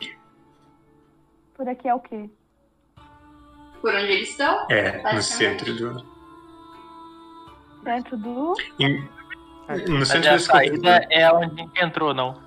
[1.56, 2.30] Por aqui é o quê?
[3.82, 4.66] Por onde eles estão?
[4.70, 6.06] É, no centro do.
[7.84, 8.56] Dentro do.
[8.80, 9.08] em-
[9.88, 12.42] no centro a desse saída é onde a gente entrou, não.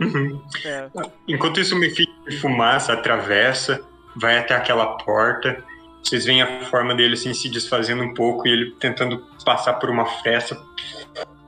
[0.00, 0.42] Uhum.
[0.64, 0.88] É.
[1.26, 5.62] Enquanto isso, o Mefite de fumaça atravessa, vai até aquela porta.
[6.02, 9.90] Vocês veem a forma dele assim, se desfazendo um pouco e ele tentando passar por
[9.90, 10.56] uma fresta,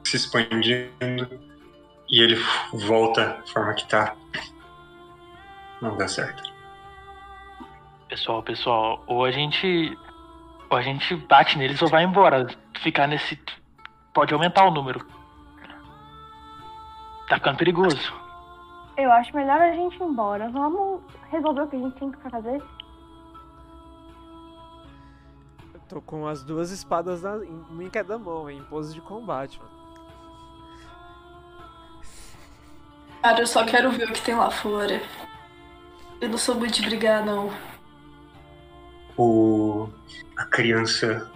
[0.05, 1.50] se expandindo.
[2.11, 2.37] E ele
[2.73, 4.17] volta da forma que tá.
[5.81, 6.43] Não dá certo.
[8.09, 9.97] Pessoal, pessoal, ou a gente.
[10.69, 12.49] Ou a gente bate neles ou vai embora.
[12.81, 13.41] Ficar nesse.
[14.13, 15.07] Pode aumentar o número.
[17.29, 18.13] Tá ficando perigoso.
[18.97, 20.51] Eu acho melhor a gente ir embora.
[20.51, 22.61] Vamos resolver o que a gente tem que fazer.
[25.73, 29.80] Eu tô com as duas espadas na, em, cada mão, em pose de combate, mano.
[33.23, 35.01] Cara, eu só quero ver o que tem lá fora.
[36.21, 37.53] Eu não sou muito de brigar, não.
[39.17, 39.89] O...
[40.37, 41.31] A criança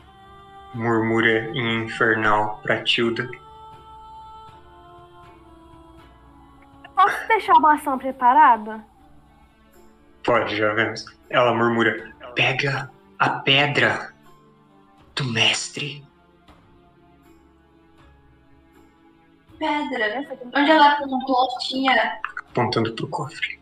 [0.75, 3.29] murmura em infernal pra Tilda.
[6.95, 8.85] Posso deixar uma ação preparada?
[10.25, 11.05] Pode, já vemos.
[11.29, 14.13] Ela murmura: Pega a pedra
[15.15, 16.03] do mestre.
[19.65, 20.19] Pedra.
[20.21, 20.39] Aqui.
[20.55, 22.19] Onde ela apontou tinha.
[22.51, 23.59] Apontando pro cofre.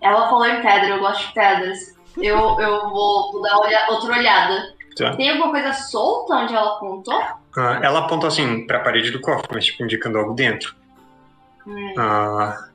[0.00, 1.96] Ela falou em pedra, eu gosto de pedras.
[2.16, 4.74] Eu, eu vou, vou dar olha- outra olhada.
[4.96, 5.14] Tá.
[5.16, 7.20] Tem alguma coisa solta onde ela apontou?
[7.56, 10.74] Ah, ela aponta assim pra parede do cofre, mas tipo indicando algo dentro.
[11.66, 11.94] Hum.
[11.98, 12.68] Ah,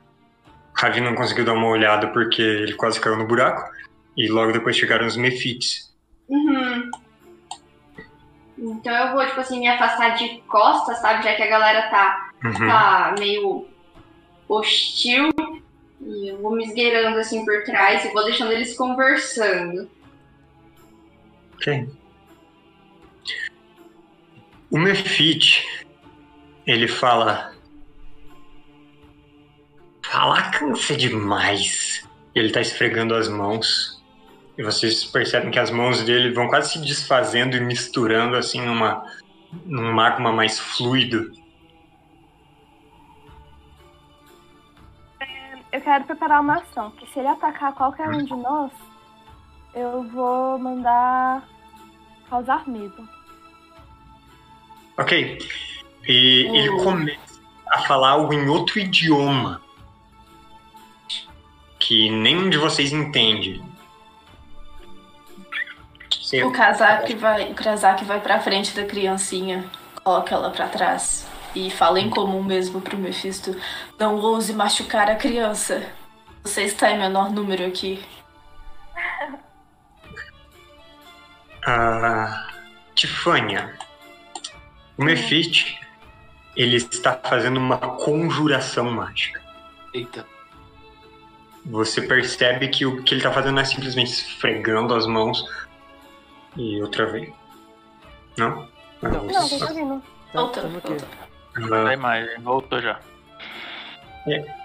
[0.74, 3.70] Ravi não conseguiu dar uma olhada porque ele quase caiu no buraco.
[4.18, 5.92] E logo depois chegaram os Mefites.
[6.30, 6.90] Uhum.
[8.62, 11.24] Então eu vou, tipo assim, me afastar de costas, sabe?
[11.24, 12.54] Já que a galera tá, Uhum.
[12.54, 13.68] tá meio
[14.48, 15.30] hostil.
[16.00, 19.90] E eu vou me esgueirando assim por trás e vou deixando eles conversando.
[21.56, 21.90] Ok.
[24.70, 25.86] O Mefite,
[26.66, 27.54] ele fala.
[30.04, 32.08] Falar cansa demais.
[32.36, 34.01] Ele tá esfregando as mãos.
[34.58, 39.04] E vocês percebem que as mãos dele vão quase se desfazendo e misturando assim numa,
[39.66, 41.32] num magma mais fluido.
[45.72, 48.72] Eu quero preparar uma ação, que se ele atacar qualquer um de nós,
[49.74, 51.48] eu vou mandar
[52.30, 53.08] causar medo.
[54.98, 55.38] Ok.
[56.08, 56.56] E Hum.
[56.56, 59.62] ele começa a falar algo em outro idioma.
[61.80, 63.64] Que nenhum de vocês entende.
[66.32, 69.66] Você- O Kazak vai, o Kazak vai pra frente da criancinha,
[70.02, 73.54] coloca ela pra trás e fala em comum mesmo pro Mephisto:
[74.00, 75.84] Não ouse machucar a criança.
[76.42, 78.02] Você está em menor número aqui.
[81.68, 82.48] Ah,
[82.96, 83.78] Tifânia,
[84.98, 85.80] o Mefite,
[86.56, 89.42] ele está fazendo uma conjuração mágica.
[89.94, 90.26] Eita.
[91.66, 95.46] Você percebe que o que ele está fazendo não é simplesmente esfregando as mãos
[96.58, 97.32] e outra vez.
[98.38, 98.68] Não?
[99.02, 99.24] Ah, Não.
[99.26, 100.02] Não, tô ouvindo.
[100.34, 101.06] Tá, Voltando, tamo aqui.
[101.58, 101.88] voltando.
[101.88, 103.00] A imagem voltou já.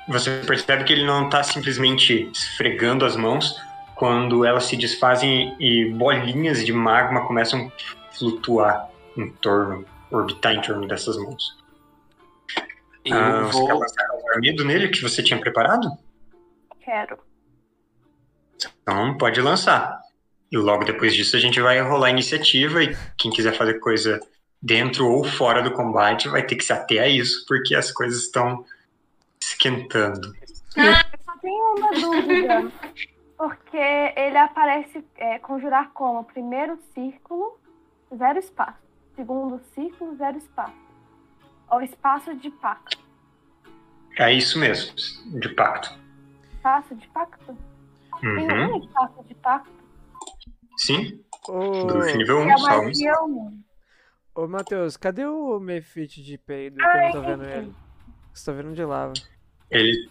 [0.08, 3.60] Você percebe que ele não está simplesmente esfregando as mãos,
[3.94, 10.60] quando elas se desfazem e bolinhas de magma começam a flutuar em torno, orbitar em
[10.60, 11.56] torno dessas mãos.
[13.04, 13.78] Eu Ah, Você quer vou.
[13.80, 15.90] lançar causar medo nele que você tinha preparado?
[16.84, 17.18] Quero.
[18.82, 20.00] Então pode lançar.
[20.50, 24.20] E logo depois disso a gente vai rolar a iniciativa e quem quiser fazer coisa
[24.62, 28.22] dentro ou fora do combate vai ter que se ater a isso, porque as coisas
[28.22, 28.64] estão
[29.40, 30.34] esquentando.
[30.76, 30.94] Eu
[31.24, 32.72] só tenho uma dúvida.
[33.36, 36.24] Porque ele aparece é, conjurar como?
[36.24, 37.58] Primeiro círculo,
[38.16, 38.78] zero espaço.
[39.14, 40.72] Segundo círculo, zero espaço.
[41.70, 42.96] Ou espaço de pacto.
[44.18, 44.94] É isso mesmo,
[45.38, 45.94] de pacto.
[46.54, 47.58] Espaço de pacto?
[48.22, 48.76] Tem Uhum.
[48.76, 49.75] um espaço de pacto?
[50.86, 52.80] Sim, Ô, bruxo nível É 1, só
[53.24, 53.60] um.
[54.36, 57.74] ô Matheus, cadê o Mefit de peido que eu não tô vendo ele?
[58.32, 59.12] Você tá vendo de lava.
[59.68, 60.08] Ele,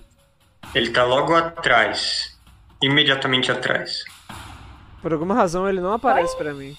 [0.73, 2.38] ele tá logo atrás.
[2.84, 4.03] Imediatamente atrás.
[5.01, 6.76] Por alguma razão ele não aparece pra mim.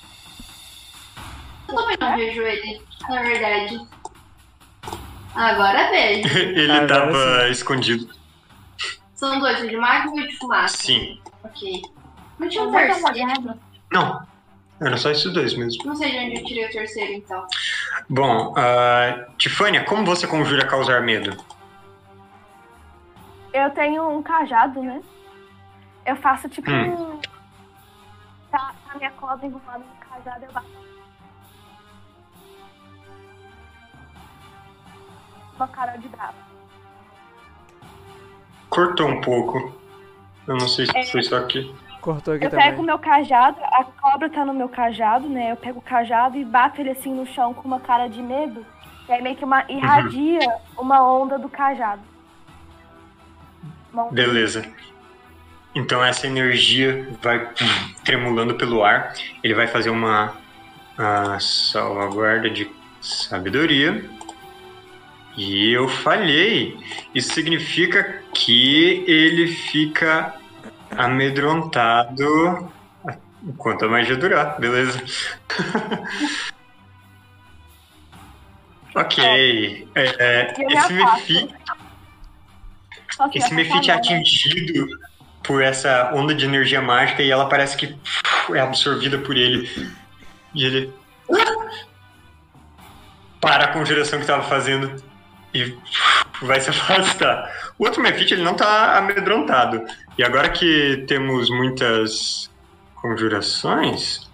[1.66, 3.80] Eu também não vejo ele, na verdade.
[5.34, 6.28] Agora vejo.
[6.36, 8.14] ele Agora tava escondido.
[9.14, 10.76] São dois, o de magma e o de fumaça.
[10.76, 11.18] Sim.
[11.42, 11.80] Ok.
[12.38, 13.66] Não tinha um terceiro.
[13.96, 14.20] Não,
[14.78, 15.82] eram só esses dois mesmo.
[15.86, 17.46] Não sei de onde eu tirei o terceiro, então.
[18.10, 21.34] Bom, uh, Tifânia, como você conjura causar medo?
[23.54, 25.00] Eu tenho um cajado, né?
[26.04, 27.14] Eu faço tipo Hum.
[27.14, 27.20] um.
[28.50, 30.66] Tá, tá minha cobra enrolada no cajado, eu bato.
[35.56, 36.34] Uma cara de brava.
[38.68, 39.74] Cortou um pouco.
[40.46, 41.74] Eu não sei se foi só aqui.
[42.06, 42.86] Cortou aqui Eu pego o também.
[42.86, 45.50] meu cajado, a cobra tá no meu cajado, né?
[45.50, 48.64] Eu pego o cajado e bato ele assim no chão com uma cara de medo.
[49.08, 50.38] E aí meio que uma, irradia
[50.78, 52.02] uma onda do cajado.
[53.92, 54.64] Uma onda Beleza.
[55.74, 57.50] Então essa energia vai
[58.04, 59.12] tremulando pelo ar.
[59.42, 60.36] Ele vai fazer uma
[60.96, 64.08] ah, salvaguarda de sabedoria.
[65.36, 66.78] E eu falhei.
[67.12, 70.36] Isso significa que ele fica
[70.90, 72.72] amedrontado
[73.46, 75.00] enquanto a magia durar, beleza?
[78.94, 79.88] ok.
[79.94, 81.32] É, é, eu me esse afasto.
[81.32, 81.54] Mefi,
[83.10, 85.00] Só se esse Mefit é atingido
[85.42, 87.96] por essa onda de energia mágica e ela parece que
[88.52, 89.70] é absorvida por ele.
[90.54, 90.92] E ele
[93.40, 95.00] para a conjuração que estava fazendo
[95.56, 95.78] e
[96.42, 97.72] vai se afastar.
[97.78, 99.84] O outro Mefit ele não está amedrontado.
[100.18, 102.50] E agora que temos muitas
[102.94, 104.28] conjurações,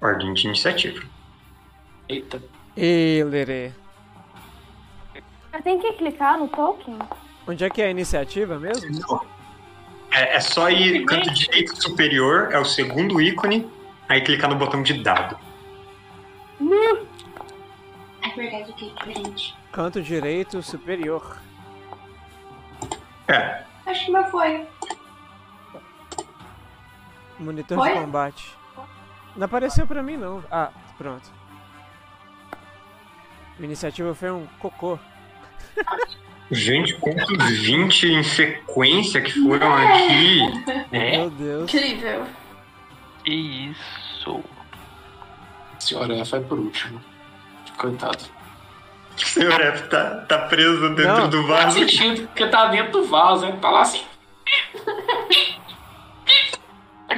[0.00, 1.02] ordem de iniciativa.
[2.08, 2.42] Eita.
[2.76, 3.72] Ih, Lerê.
[5.62, 6.98] Tem que clicar no token?
[7.46, 9.22] Onde é que é a iniciativa mesmo?
[10.10, 13.70] É, é só ir canto direito superior, é o segundo ícone,
[14.08, 15.36] aí clicar no botão de dado.
[16.60, 17.11] É
[18.36, 19.54] verdade que é diferente.
[19.72, 21.36] Canto direito superior.
[23.28, 24.66] É, Acho que o meu foi.
[27.38, 27.92] Monitor Oi?
[27.92, 28.54] de combate.
[29.36, 30.44] Não apareceu pra mim não.
[30.50, 31.30] Ah, pronto.
[33.58, 34.98] Minha iniciativa foi um cocô.
[36.50, 40.40] Gente, quantos 20 em sequência que foram aqui.
[40.92, 41.16] É?
[41.16, 41.72] Meu Deus.
[41.72, 42.26] Incrível.
[43.24, 43.32] Que
[43.70, 44.44] isso?
[45.78, 47.00] Senhora F vai por último.
[47.82, 48.24] Coitado.
[49.16, 51.28] O senhor F tá, tá preso dentro Não.
[51.28, 51.78] do Faz vaso.
[51.80, 53.58] sentido, porque tá dentro do vaso, né?
[53.60, 54.04] Tá lá assim.
[57.08, 57.16] Tá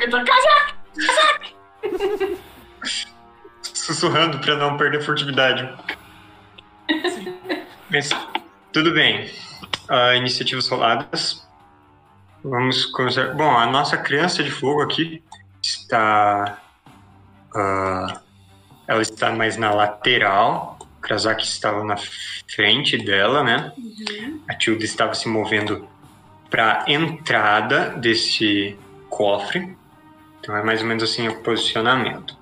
[3.75, 5.69] sussurrando pra não perder a furtividade.
[7.91, 8.11] Mas,
[8.73, 9.31] tudo bem.
[9.89, 11.47] Ah, iniciativas roladas.
[12.43, 13.35] Vamos começar.
[13.35, 15.23] Bom, a nossa criança de fogo aqui
[15.63, 16.59] está.
[17.55, 18.21] ah,
[18.87, 20.79] ela está mais na lateral.
[20.81, 23.73] O Krasaki estava na frente dela, né?
[24.49, 25.89] A Tilda estava se movendo
[26.51, 28.79] para a entrada desse
[29.09, 29.77] cofre.
[30.41, 32.37] Então é mais ou menos assim o posicionamento.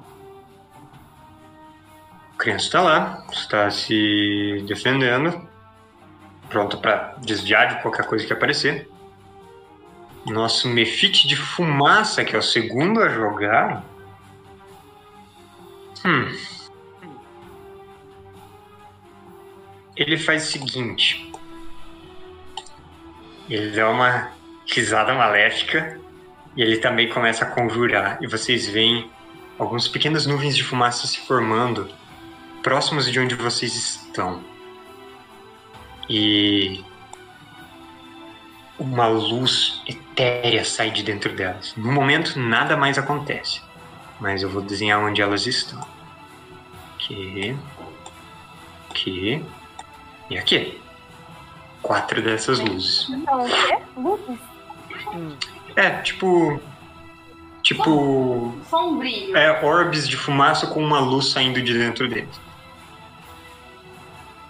[2.34, 5.48] A criança está lá, está se defendendo,
[6.48, 8.88] pronta para desviar de qualquer coisa que aparecer.
[10.26, 13.84] Nosso Mefite de fumaça, que é o segundo a jogar.
[16.04, 16.36] Hum.
[19.96, 21.30] Ele faz o seguinte.
[23.48, 24.30] Ele dá uma
[24.66, 26.00] risada maléfica
[26.56, 28.18] e ele também começa a conjurar.
[28.22, 29.10] E vocês veem
[29.58, 31.88] algumas pequenas nuvens de fumaça se formando
[32.62, 34.42] próximos de onde vocês estão.
[36.08, 36.84] E
[38.78, 41.74] uma luz etérea sai de dentro delas.
[41.76, 43.60] No momento, nada mais acontece.
[44.22, 45.84] Mas eu vou desenhar onde elas estão.
[46.94, 47.58] Aqui.
[48.88, 49.44] Aqui.
[50.30, 50.80] E aqui.
[51.82, 53.10] Quatro dessas luzes.
[53.10, 53.78] Então, o quê?
[53.96, 54.38] Luzes?
[55.74, 56.60] É, tipo.
[57.64, 58.56] Tipo.
[58.70, 59.36] Só brilho.
[59.36, 62.40] É, orbes de fumaça com uma luz saindo de dentro deles.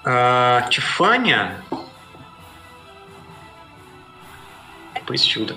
[0.04, 1.64] Ah, Tifânia.
[4.92, 5.56] Depois Tilda.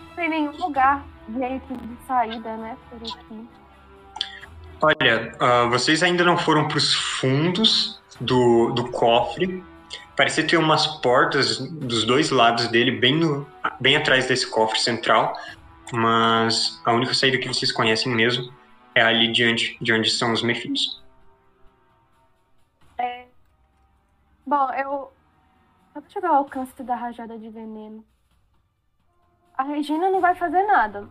[0.00, 1.04] Não tem nenhum lugar
[1.36, 2.76] jeito de saída, né?
[2.88, 3.48] Por aqui.
[4.80, 9.64] Olha, ah, vocês ainda não foram para os fundos do, do cofre.
[10.16, 13.46] Parecia ter umas portas dos dois lados dele, bem, no,
[13.80, 15.36] bem atrás desse cofre central.
[15.92, 18.52] Mas a única saída que vocês conhecem mesmo
[18.94, 20.98] é ali diante de onde são os mefitos.
[24.48, 25.12] Bom, eu.
[25.94, 28.02] Eu vou chegar ao alcance da rajada de veneno.
[29.58, 31.06] A Regina não vai fazer nada.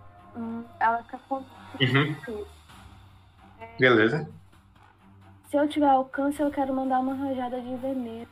[0.80, 1.44] Ela fica com.
[1.82, 2.46] Uhum.
[3.80, 4.30] Beleza.
[5.50, 8.28] Se eu tiver alcance, eu quero mandar uma rajada de veneno.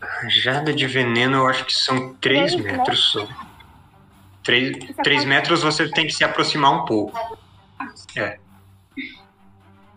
[0.00, 3.28] Rajada de veneno, eu acho que são 3 Três metros só.
[4.42, 7.12] 3, metros você tem que se aproximar um pouco.
[8.16, 8.38] É.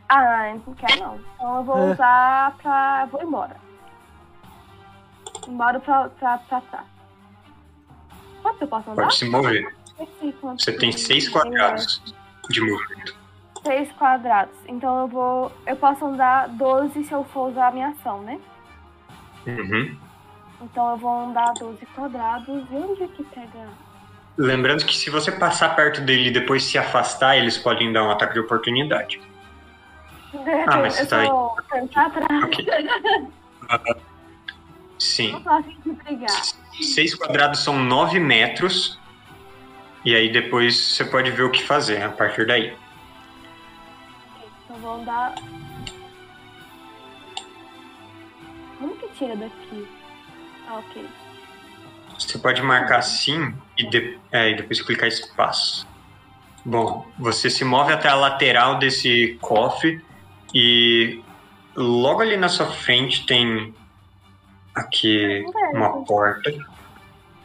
[0.10, 1.16] Ah, não quero não.
[1.36, 1.92] Então eu vou É.
[1.94, 3.06] usar pra.
[3.06, 3.56] Vou embora.
[5.48, 6.86] Embora pra, pra, pra trás.
[8.42, 9.04] Quanto eu posso andar?
[9.04, 9.76] Pode se mover.
[10.58, 12.02] Você tem que- 6 quadrados
[12.50, 13.16] de movimento.
[13.66, 14.56] Seis quadrados.
[14.68, 15.52] Então eu vou.
[15.66, 18.38] Eu posso andar 12 se eu for usar a minha ação, né?
[19.48, 19.96] Uhum.
[20.62, 22.66] Então eu vou andar 12 quadrados.
[22.70, 23.70] E onde é que pega?
[24.38, 28.12] Lembrando que se você passar perto dele e depois se afastar, eles podem dar um
[28.12, 29.22] ataque de oportunidade.
[30.68, 31.30] Ah, mas você tá aí.
[34.98, 35.44] Sim.
[36.82, 39.00] 6 quadrados são 9 metros.
[40.06, 42.76] E aí depois você pode ver o que fazer a partir daí.
[44.66, 45.34] Então vou andar.
[48.80, 49.88] Como que tira daqui?
[50.68, 51.08] Ah, ok.
[52.20, 55.88] Você pode marcar assim e, de- é, e depois clicar espaço.
[56.66, 60.02] Bom, você se move até a lateral desse cofre
[60.54, 61.22] e
[61.76, 63.74] logo ali na sua frente tem
[64.76, 65.44] aqui
[65.74, 66.52] uma porta.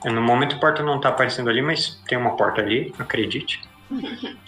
[0.05, 3.61] No momento a porta não tá aparecendo ali, mas tem uma porta ali, acredite.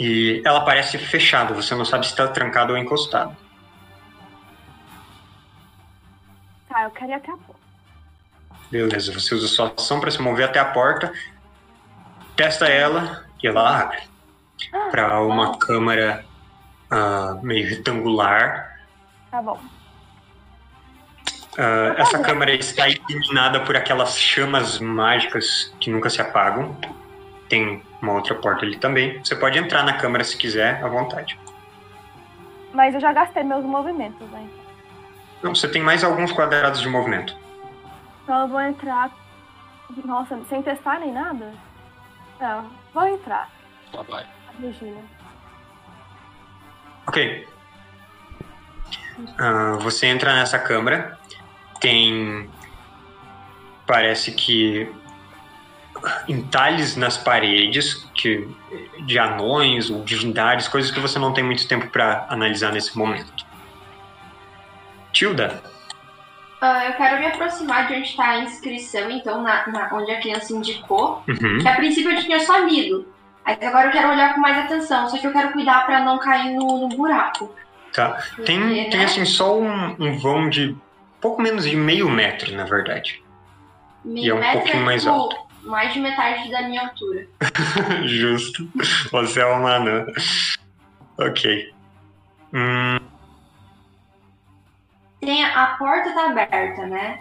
[0.00, 3.36] E ela parece fechada, você não sabe se está trancada ou encostada.
[6.68, 7.60] Tá, eu quero ir até a porta.
[8.70, 11.12] Beleza, você usa sua ação para se mover até a porta,
[12.36, 13.98] testa ela e ela abre
[14.92, 16.24] para uma câmara
[16.88, 18.78] ah, meio retangular.
[19.32, 19.60] Tá bom.
[21.58, 26.76] Ah, essa câmara está iluminada por aquelas chamas mágicas que nunca se apagam.
[27.48, 29.18] Tem uma outra porta ali também.
[29.18, 31.36] Você pode entrar na câmara se quiser, à vontade.
[32.72, 34.48] Mas eu já gastei meus movimentos, né?
[35.42, 37.36] Não, você tem mais alguns quadrados de movimento.
[38.22, 39.10] Então eu vou entrar.
[40.04, 41.52] Nossa, sem testar nem nada?
[42.40, 43.50] Não, vou entrar.
[43.90, 44.22] Só vai.
[44.22, 45.00] A Regina.
[47.08, 47.48] Ok.
[49.38, 51.18] Ah, você entra nessa câmara.
[51.80, 52.48] Tem.
[53.86, 54.90] Parece que.
[56.28, 58.46] Entalhes nas paredes que,
[59.00, 63.32] de anões ou divindades, coisas que você não tem muito tempo para analisar nesse momento.
[65.12, 65.60] Tilda,
[66.60, 70.20] Ah, eu quero me aproximar de onde está a inscrição, então, na, na- onde a
[70.20, 71.22] criança indicou.
[71.28, 71.58] Uhum.
[71.60, 73.06] Que a princípio eu tinha só lido.
[73.44, 76.54] Agora eu quero olhar com mais atenção, só que eu quero cuidar pra não cair
[76.54, 77.52] no, no buraco.
[77.92, 78.22] tá.
[78.44, 79.04] Tem, Porque, tem né?
[79.04, 80.76] assim só um, um vão de
[81.20, 83.22] pouco menos de meio metro, na verdade.
[84.04, 85.36] E é um Metro pouquinho mais tipo, alto.
[85.64, 87.26] Mais de metade da minha altura.
[88.06, 88.68] Justo.
[89.10, 90.06] Você é uma anã.
[91.18, 91.74] Ok.
[92.54, 92.98] Hum,
[95.20, 97.20] Tem a, a porta tá aberta, né?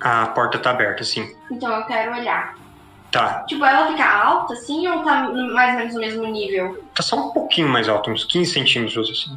[0.00, 1.32] a porta tá aberta, sim.
[1.50, 2.56] Então eu quero olhar.
[3.12, 3.44] Tá.
[3.44, 6.82] Tipo, ela fica alta assim ou tá mais ou menos no mesmo nível?
[6.94, 9.36] Tá só um pouquinho mais alto, uns 15 centímetros assim.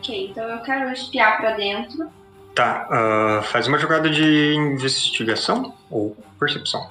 [0.00, 2.10] Ok, então eu quero espiar pra dentro.
[2.54, 2.88] Tá.
[2.90, 6.90] ah, faz uma jogada de investigação ou percepção.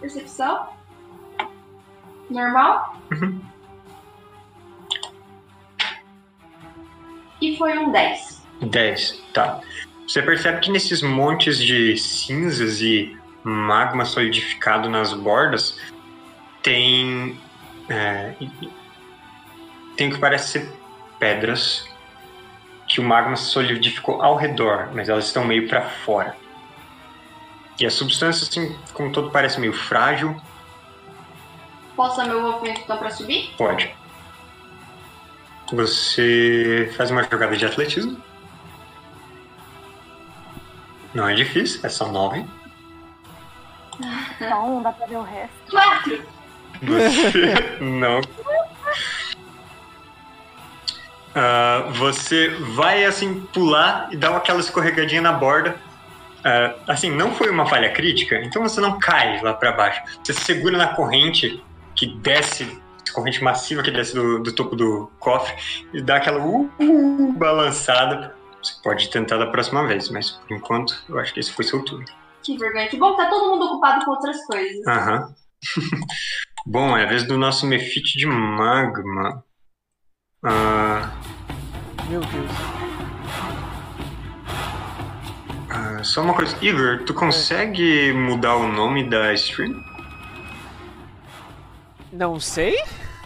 [0.00, 0.68] Percepção?
[2.30, 2.96] Normal?
[3.10, 3.40] Uhum.
[7.40, 8.46] E foi um 10.
[8.62, 9.22] 10.
[9.34, 9.60] Tá.
[10.06, 15.78] Você percebe que nesses montes de cinzas e magma solidificado nas bordas
[16.62, 17.38] tem.
[17.88, 18.34] é,
[19.96, 20.72] tem o que parece ser
[21.18, 21.97] pedras
[22.88, 26.34] que o magma se solidificou ao redor, mas elas estão meio para fora.
[27.78, 30.40] E a substância, assim, como todo, parece meio frágil.
[31.94, 33.54] Posso dar meu movimento então pra subir?
[33.56, 33.94] Pode.
[35.70, 38.20] Você faz uma jogada de atletismo.
[41.14, 42.44] Não é difícil, é só nove.
[44.40, 45.70] Não, não dá pra ver o resto.
[45.70, 46.22] Quatro!
[46.82, 48.20] Você não.
[51.34, 55.76] Ah, você vai assim pular e dá aquela escorregadinha na borda.
[56.44, 60.02] Ah, assim, não foi uma falha crítica, então você não cai lá pra baixo.
[60.22, 61.62] Você se segura na corrente
[61.94, 62.80] que desce,
[63.12, 65.54] corrente massiva que desce do, do topo do cofre
[65.92, 68.34] e dá aquela uh, uh, balançada.
[68.62, 71.84] Você pode tentar da próxima vez, mas por enquanto eu acho que esse foi seu
[71.84, 72.04] turno.
[72.42, 72.88] Que vergonha.
[72.88, 74.86] Que bom que tá todo mundo ocupado com outras coisas.
[74.86, 75.34] Aham.
[76.66, 79.42] Bom, é a vez do nosso Mefite de Magma.
[80.42, 81.10] Ah,
[82.08, 82.50] Meu Deus.
[85.70, 86.56] ah, só uma coisa.
[86.64, 89.74] Igor, tu consegue mudar o nome da stream?
[92.12, 92.76] Não sei?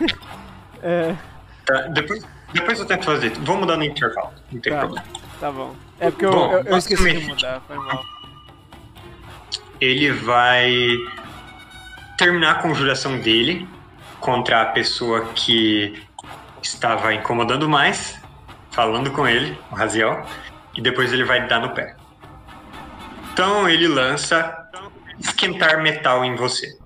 [0.83, 1.15] é,
[1.67, 3.31] Tá, depois, depois eu tento fazer.
[3.41, 4.33] Vou mudar no intervalo.
[4.51, 4.81] Não tem Tá.
[4.81, 5.07] problema.
[5.39, 5.77] tá bom.
[6.01, 8.03] É porque eu, Bom, eu, eu esqueci de mudar, foi mal.
[9.81, 10.73] Ele vai
[12.19, 13.69] terminar a conjuração dele
[14.19, 16.03] contra a pessoa que
[16.63, 18.19] estava incomodando mais,
[18.71, 20.25] falando com ele, o Raziel,
[20.77, 21.97] e depois ele vai dar no pé.
[23.33, 24.69] Então ele lança
[25.19, 26.79] esquentar metal em você.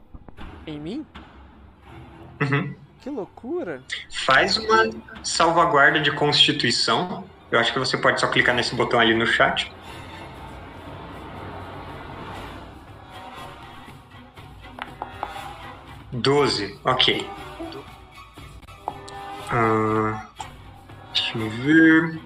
[0.66, 1.07] Em mim?
[2.41, 2.74] Uhum.
[3.01, 3.83] Que loucura.
[4.24, 4.91] Faz uma
[5.22, 7.24] salvaguarda de constituição.
[7.51, 9.72] Eu acho que você pode só clicar nesse botão ali no chat.
[16.12, 17.29] Doze, ok.
[19.51, 20.26] Ah,
[21.12, 22.20] deixa eu ver.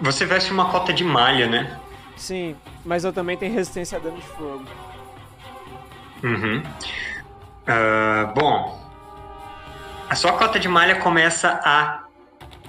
[0.00, 1.80] Você veste uma cota de malha, né?
[2.16, 4.64] Sim, mas eu também tenho resistência a dano de fogo.
[6.22, 6.62] Uhum.
[7.66, 8.86] Ah, bom,
[10.08, 12.04] a sua cota de malha começa a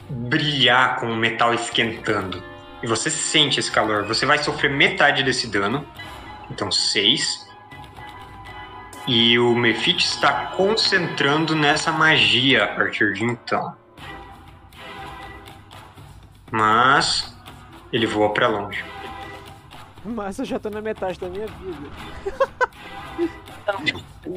[0.09, 2.41] brilhar com o metal esquentando.
[2.81, 4.05] E você sente esse calor.
[4.05, 5.85] Você vai sofrer metade desse dano.
[6.49, 7.46] Então, 6.
[9.07, 13.73] E o Mefit está concentrando nessa magia a partir de então.
[16.51, 17.33] Mas
[17.91, 18.83] ele voa para longe.
[20.03, 21.89] Mas eu já tô na metade da minha vida.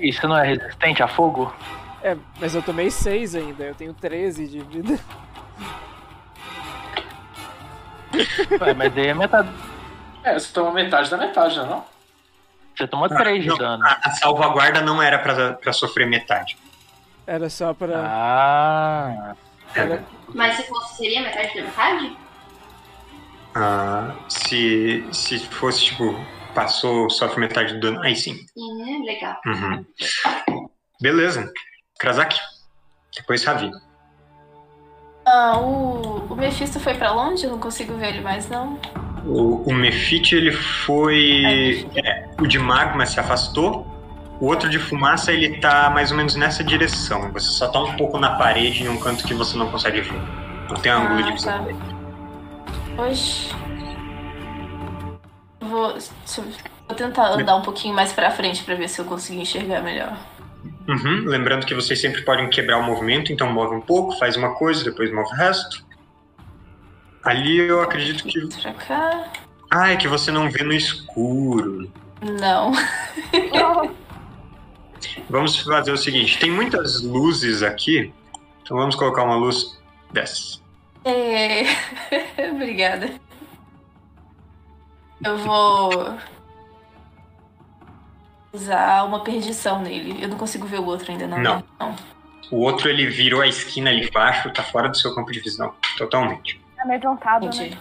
[0.00, 1.52] Isso não é resistente a fogo?
[2.02, 4.98] É, mas eu tomei 6 ainda, eu tenho 13 de vida.
[8.60, 9.50] Ué, mas aí é metade.
[10.24, 11.84] É, você toma metade da metade, não é não?
[12.76, 13.84] Você tomou 3 de Não, dano.
[13.84, 16.56] A, a salvaguarda não era para sofrer metade.
[17.26, 17.94] Era só pra.
[17.96, 19.34] Ah.
[19.74, 20.04] Era...
[20.34, 22.16] Mas se fosse, seria metade da metade?
[23.54, 26.14] Ah, se, se fosse, tipo,
[26.54, 28.36] passou, sofre metade do dano, aí sim.
[28.56, 29.36] Hum, legal.
[29.46, 29.84] Uhum.
[31.00, 31.52] Beleza.
[31.98, 32.40] Krasaki.
[33.14, 33.70] Depois Ravi.
[35.26, 37.44] Ah, o, o Mephisto foi pra longe?
[37.44, 38.78] Eu não consigo ver ele mais, não.
[39.26, 41.86] O, o Mefit, ele foi.
[41.96, 43.86] é, o de magma se afastou.
[44.40, 47.30] O outro de fumaça, ele tá mais ou menos nessa direção.
[47.32, 50.18] Você só tá um pouco na parede, em um canto que você não consegue ver.
[50.68, 51.66] Não tem ângulo de Ah, visão.
[52.96, 53.02] tá.
[53.04, 53.50] Oxi.
[55.60, 55.94] Vou,
[56.88, 60.16] vou tentar andar um pouquinho mais pra frente pra ver se eu consigo enxergar melhor.
[60.88, 61.24] Uhum.
[61.26, 64.82] Lembrando que vocês sempre podem quebrar o movimento, então move um pouco, faz uma coisa,
[64.82, 65.84] depois move o resto.
[67.22, 68.46] Ali eu acredito que.
[68.62, 69.32] Pra cá.
[69.70, 71.90] Ah, é que você não vê no escuro.
[72.20, 72.72] Não.
[75.28, 78.12] Vamos fazer o seguinte: tem muitas luzes aqui,
[78.62, 79.78] então vamos colocar uma luz
[80.12, 80.60] dessa.
[81.04, 81.62] É...
[82.52, 83.10] Obrigada.
[85.24, 86.16] Eu vou
[88.52, 90.22] usar uma perdição nele.
[90.22, 91.38] Eu não consigo ver o outro ainda, não.
[91.38, 91.56] Não.
[91.56, 91.64] né?
[91.78, 91.96] Não.
[92.50, 95.72] O outro ele virou a esquina ali embaixo, tá fora do seu campo de visão,
[95.96, 96.60] totalmente.
[96.80, 97.52] Amedrontado, né?
[97.52, 97.78] Entendi.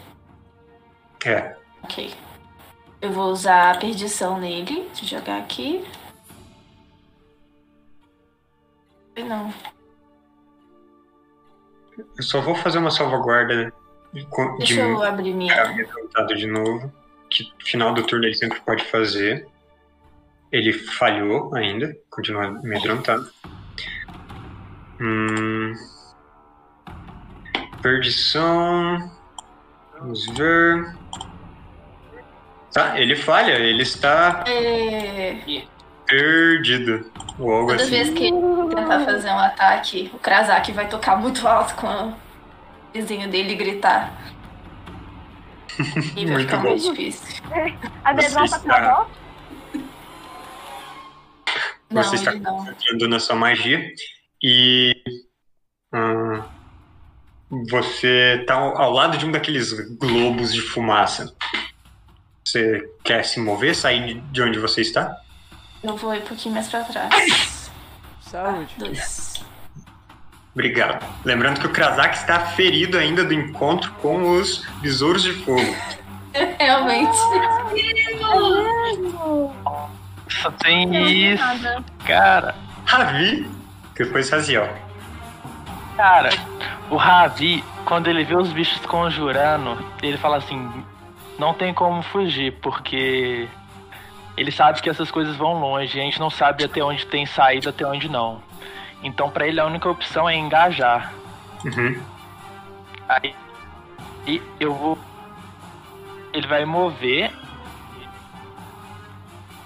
[1.26, 1.56] É.
[1.84, 2.14] Ok.
[3.02, 4.90] Eu vou usar a perdição nele.
[4.94, 5.86] Deixa eu jogar aqui.
[9.18, 9.54] Não.
[11.98, 13.74] Eu só vou fazer uma salvaguarda
[14.14, 14.28] de, de
[14.58, 15.54] Deixa eu abrir minha.
[16.36, 16.92] de novo.
[17.30, 19.48] Que no final do turno ele sempre pode fazer.
[20.52, 23.30] Ele falhou ainda, continua amedrontado.
[25.00, 25.74] Hum...
[27.82, 29.12] Perdição.
[30.00, 30.96] Vamos ver.
[32.74, 35.64] Tá, ele falha, ele está É...
[36.06, 37.12] perdido.
[37.40, 37.92] Ou algo Toda assim.
[37.92, 42.14] vez que ele tentar fazer um ataque, o Krasak vai tocar muito alto com a,
[42.94, 44.14] vizinho dele gritar.
[46.18, 46.70] E vai Muito ficar bom.
[46.70, 47.42] mais difícil.
[48.04, 49.06] A Você tá pra?
[51.90, 52.58] Não, Você está ele não.
[52.58, 53.90] concentrando na sua magia
[54.44, 54.94] e
[55.94, 56.44] hum,
[57.50, 61.34] você está ao, lado de um daqueles globos de fumaça.
[62.46, 65.18] Você quer se mover, sair de- de onde você está?
[65.84, 67.72] Eu vou ir um pouquinho mais pra trás.
[68.22, 68.74] Saúde.
[68.78, 69.34] Dois.
[70.54, 71.06] Obrigado.
[71.24, 75.76] Lembrando que o Krasak está ferido ainda do encontro com os besouros de fogo.
[76.60, 77.18] Realmente.
[80.30, 81.44] Só tem isso,
[82.06, 82.56] cara.
[82.86, 83.50] Ravi,
[83.96, 84.68] depois Raziel.
[86.00, 86.30] Cara,
[86.90, 90.72] o Ravi, quando ele vê os bichos conjurando, ele fala assim:
[91.38, 93.50] não tem como fugir, porque
[94.38, 97.26] ele sabe que essas coisas vão longe, e a gente não sabe até onde tem
[97.26, 98.42] saída, até onde não.
[99.04, 101.12] Então, pra ele, a única opção é engajar.
[101.66, 102.02] Uhum.
[103.10, 103.36] Aí
[104.26, 104.98] e eu vou.
[106.32, 107.30] Ele vai mover.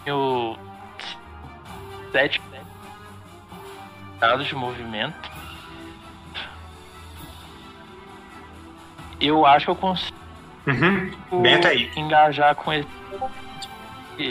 [0.08, 0.58] O.
[2.12, 2.42] Sete
[4.20, 5.32] dados de movimento.
[9.26, 10.18] Eu acho que eu consigo
[10.66, 11.42] Uhum.
[11.42, 11.92] Bem até aí.
[11.96, 12.88] engajar com ele.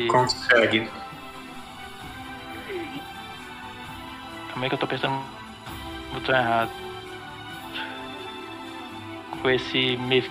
[0.09, 0.89] Consegue.
[4.53, 6.71] Como é que eu tô pensando no botão errado?
[9.43, 10.25] Com esse me...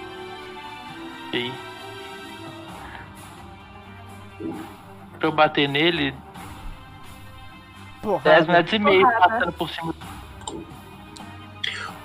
[1.34, 1.54] aí.
[5.20, 6.18] Pra eu bater nele, 10
[8.02, 8.46] Porrada.
[8.54, 9.28] metros e meio Porrada.
[9.30, 9.96] passando por cima.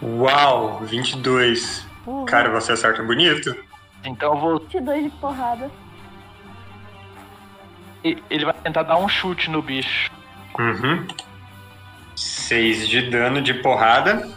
[0.03, 1.86] Uau, 22.
[2.07, 2.25] Porra.
[2.27, 3.53] Cara, você acerta bonito.
[4.05, 4.59] Então eu vou.
[4.61, 5.69] 22 de porrada.
[8.05, 10.13] Ele vai tentar dar um chute no bicho.
[10.57, 11.05] Uhum.
[12.15, 14.31] 6 de dano de porrada.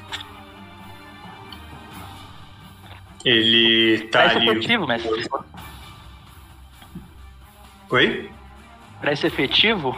[3.24, 4.49] Ele tá Parece ali.
[4.49, 5.30] efetivo, mestre.
[7.91, 8.32] Oi?
[8.99, 9.95] Parece efetivo?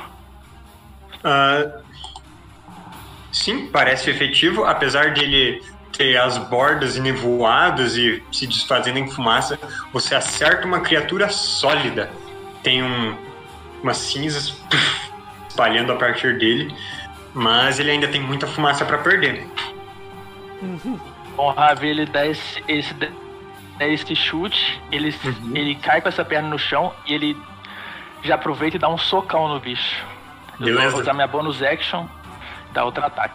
[1.23, 1.81] Ah,
[3.31, 5.61] sim, parece efetivo, apesar de
[5.91, 9.59] ter as bordas nevoadas e se desfazendo em fumaça,
[9.91, 12.09] você acerta uma criatura sólida.
[12.63, 13.15] Tem um,
[13.83, 14.55] umas cinzas
[15.49, 16.73] espalhando a partir dele,
[17.33, 19.47] mas ele ainda tem muita fumaça para perder.
[21.35, 25.55] Bom, o Ravi ele dá esse, esse, dá esse chute, ele, Uhum.
[25.55, 27.37] ele cai com essa perna no chão e ele
[28.23, 30.03] já aproveita e dá um socão no bicho.
[30.59, 30.89] Eu Beleza.
[30.91, 32.05] vou usar minha bonus action
[32.73, 33.33] da outra ataque.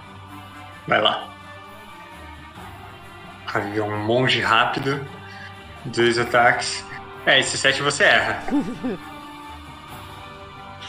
[0.87, 1.25] Vai lá.
[3.55, 5.07] Aí é um monge rápido,
[5.85, 6.85] dois ataques.
[7.25, 8.43] É, esse 7 você erra.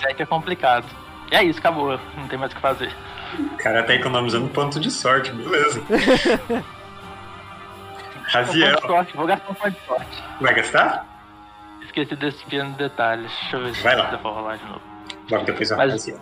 [0.02, 0.86] 7 é complicado.
[1.32, 2.00] E é isso, acabou.
[2.16, 2.94] Não tem mais o que fazer.
[3.40, 5.82] O cara tá economizando ponto de sorte, beleza.
[8.30, 8.76] Raziel,
[9.16, 10.24] vou gastar um ponto de sorte.
[10.42, 11.06] vai gastar?
[11.82, 13.22] Esqueci desse pequeno detalhe.
[13.28, 14.06] Deixa eu ver se Vai lá.
[14.12, 14.82] dá pra rolar de novo.
[15.32, 16.20] Logo depois eu Mas- Raziel.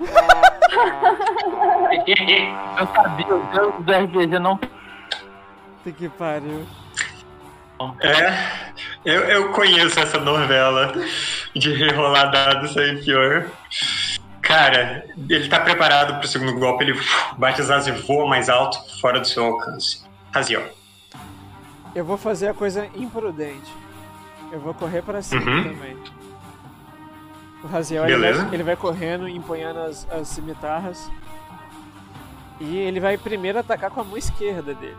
[2.78, 6.64] Eu sabia, os deuses do RPG não Puta que pariu.
[8.00, 8.72] É,
[9.04, 10.92] eu, eu conheço essa novela
[11.54, 13.46] de rerolar dados aí pior.
[14.40, 17.00] Cara, ele tá preparado pro segundo golpe, ele
[17.36, 20.04] bate as asas e voa mais alto, fora do seu alcance.
[20.32, 20.62] Raziel.
[21.94, 23.70] Eu vou fazer a coisa imprudente.
[24.52, 25.64] Eu vou correr pra cima Uhum.
[25.64, 25.96] também.
[27.62, 31.10] O Raziel ele vai, ele vai correndo, empunhando as, as cimitarras.
[32.60, 34.96] E ele vai primeiro atacar com a mão esquerda dele.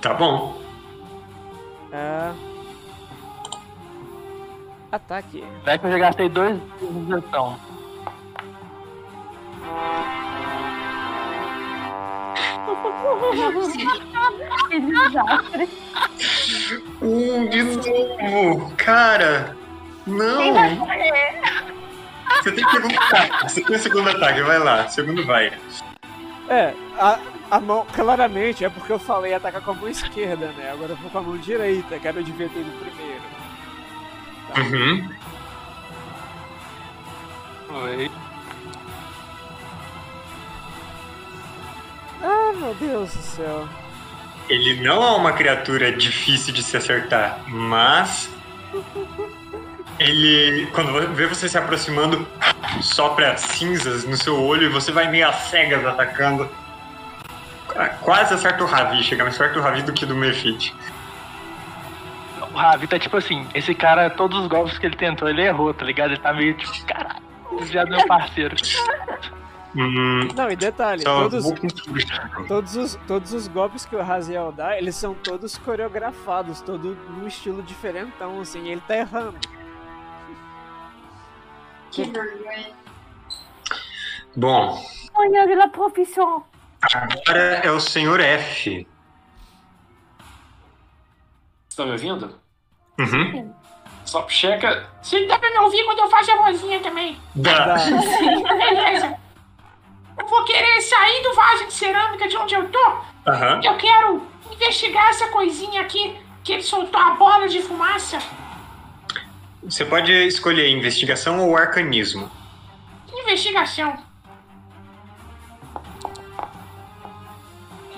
[0.00, 0.60] Tá bom.
[1.92, 2.32] É...
[4.92, 5.44] Ataque.
[5.64, 7.56] Vai que eu já gastei dois de ação.
[14.68, 15.68] Que desastre.
[17.02, 18.72] Um de novo!
[18.76, 19.56] Cara!
[20.06, 20.38] Não!
[20.38, 21.42] Quem vai morrer?
[22.42, 23.42] Você tem segundo ataque.
[23.42, 24.88] Você tem segundo ataque, vai lá.
[24.88, 25.52] Segundo vai.
[26.48, 27.18] É, a,
[27.50, 30.70] a mão, claramente, é porque eu falei atacar com a mão esquerda, né?
[30.72, 33.22] Agora eu vou com a mão direita, que era eu devia ter ido primeiro.
[34.56, 35.10] Uhum.
[37.66, 38.10] Foi.
[42.22, 43.68] Ah, meu Deus do céu.
[44.48, 48.28] Ele não é uma criatura difícil de se acertar, mas
[49.98, 52.26] ele, quando vê você se aproximando,
[52.80, 56.48] sopra cinzas no seu olho e você vai meio às cegas atacando.
[58.02, 60.74] Quase acerta o Ravi, chega mais perto do Ravi do que do Mefit.
[62.52, 65.74] O Ravi tá tipo assim, esse cara, todos os golpes que ele tentou, ele errou,
[65.74, 66.12] tá ligado?
[66.12, 67.22] Ele tá meio tipo, caralho,
[67.62, 68.54] já meu parceiro.
[69.76, 71.44] Hum, Não, e detalhe, todos,
[72.46, 77.26] todos, os, todos os golpes que o Raziel dá, eles são todos coreografados, todo num
[77.26, 79.36] estilo diferentão, assim, ele tá errando.
[81.94, 82.72] Que vergonha.
[84.36, 84.84] Bom,
[85.14, 86.44] Sonhando pela profissão.
[86.92, 88.86] agora é o senhor F.
[91.68, 92.40] Você tá me ouvindo?
[92.98, 93.54] Uhum.
[94.04, 94.88] Só checa.
[95.02, 97.16] Você dá pra me ouvir quando eu faço a vozinha também.
[97.34, 97.76] Dá.
[97.76, 99.16] Beleza.
[100.18, 102.96] Eu vou querer sair do vaso de cerâmica de onde eu tô.
[103.26, 103.60] Aham.
[103.62, 104.22] Eu quero
[104.52, 108.18] investigar essa coisinha aqui que ele soltou a bola de fumaça.
[109.64, 112.30] Você pode escolher investigação ou arcanismo.
[113.12, 113.96] Investigação.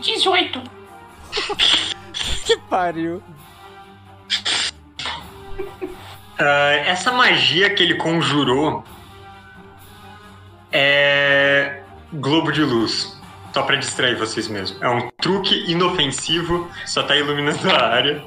[0.00, 0.62] 18.
[2.46, 3.20] Que pariu.
[6.38, 8.84] Ah, essa magia que ele conjurou
[10.70, 13.20] é globo de luz.
[13.52, 14.82] Só pra distrair vocês mesmo.
[14.84, 18.24] É um truque inofensivo, só tá iluminando a área.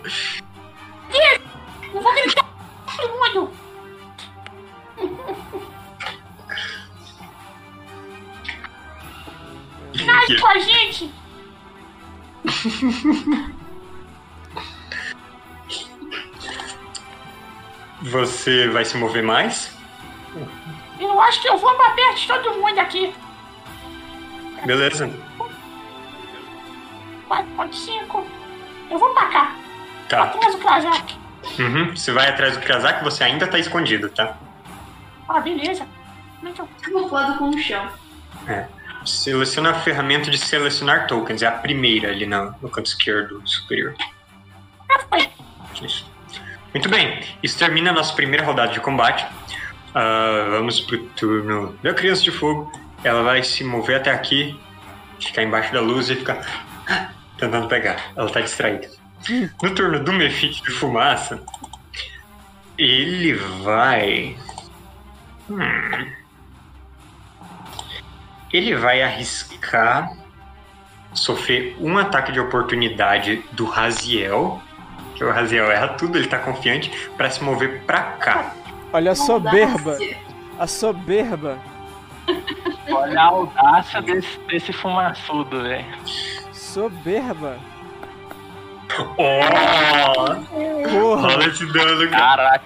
[10.38, 11.11] Sai com a gente.
[18.01, 19.75] Você vai se mover mais?
[20.99, 23.13] Eu acho que eu vou pra perto de todo mundo aqui.
[24.65, 25.09] Beleza.
[27.27, 28.25] 4.5.
[28.89, 29.55] Eu vou pra cá.
[30.07, 30.23] Tá.
[30.23, 31.17] Atrás do Krajak.
[31.59, 31.95] Uhum.
[31.95, 34.38] Você vai atrás do Krasak, você ainda tá escondido, tá?
[35.27, 35.86] Ah, beleza.
[36.41, 37.88] Muito Camuflado com o chão.
[38.47, 38.67] É.
[39.06, 41.41] Seleciona a ferramenta de selecionar tokens.
[41.41, 43.95] É a primeira ali no, no canto esquerdo superior.
[45.82, 46.10] Isso.
[46.74, 47.24] Muito bem.
[47.41, 49.26] Isso termina a nossa primeira rodada de combate.
[49.93, 52.72] Ah, vamos pro turno da Criança de Fogo.
[53.04, 54.60] Ela vai se mover até aqui,
[55.20, 56.39] ficar embaixo da luz e ficar
[57.38, 58.12] tentando pegar.
[58.16, 58.89] Ela tá distraída.
[59.62, 61.41] No turno do Mefite de Fumaça,
[62.78, 64.38] ele vai.
[65.50, 66.18] Hum.
[68.52, 70.12] Ele vai arriscar
[71.14, 74.62] sofrer um ataque de oportunidade do Raziel.
[75.16, 78.54] Que o Raziel erra tudo, ele tá confiante, pra se mover pra cá.
[78.93, 79.97] Olha a soberba.
[80.58, 81.58] A soberba.
[82.89, 85.86] Olha a audácia desse, desse fumaçudo, velho.
[86.54, 87.58] Soberba.
[89.18, 89.39] Oh!
[90.89, 91.28] Porra.
[91.28, 92.38] Rola esse dano, cara.
[92.38, 92.66] Caraca.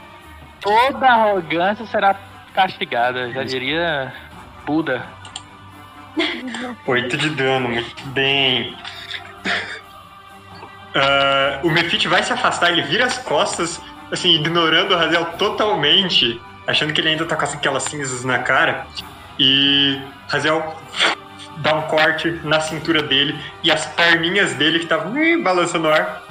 [0.61, 2.15] Toda arrogância será
[2.53, 3.31] castigada.
[3.31, 4.13] Já diria
[4.65, 5.05] Buda.
[6.85, 8.77] 8 de dano, muito bem.
[10.95, 16.39] Ah, o Mefit vai se afastar, ele vira as costas, assim, ignorando o Raziel totalmente,
[16.67, 18.85] achando que ele ainda tá com aquelas cinzas na cara.
[19.39, 20.77] E Raziel
[21.57, 26.23] dá um corte na cintura dele e as perninhas dele que estavam balançando no ar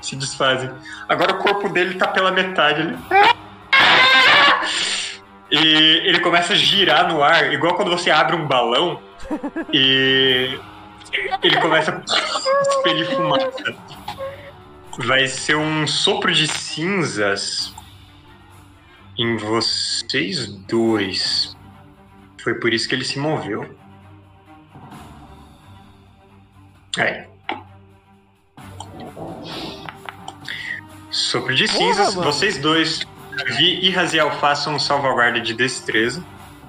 [0.00, 0.70] se desfazem.
[1.08, 2.80] Agora o corpo dele tá pela metade.
[2.80, 2.98] Ele...
[5.50, 5.56] E
[6.04, 9.00] ele começa a girar no ar, igual quando você abre um balão
[9.72, 10.58] e
[11.42, 13.74] ele começa a expelir fumaça.
[14.98, 17.74] Vai ser um sopro de cinzas
[19.18, 21.56] em vocês dois.
[22.42, 23.76] Foi por isso que ele se moveu.
[26.98, 27.28] Aí.
[31.10, 32.32] Sopro de Porra, cinzas, mano.
[32.32, 33.06] vocês dois,
[33.44, 36.22] Davi e Raziel, façam um salvaguarda de destreza.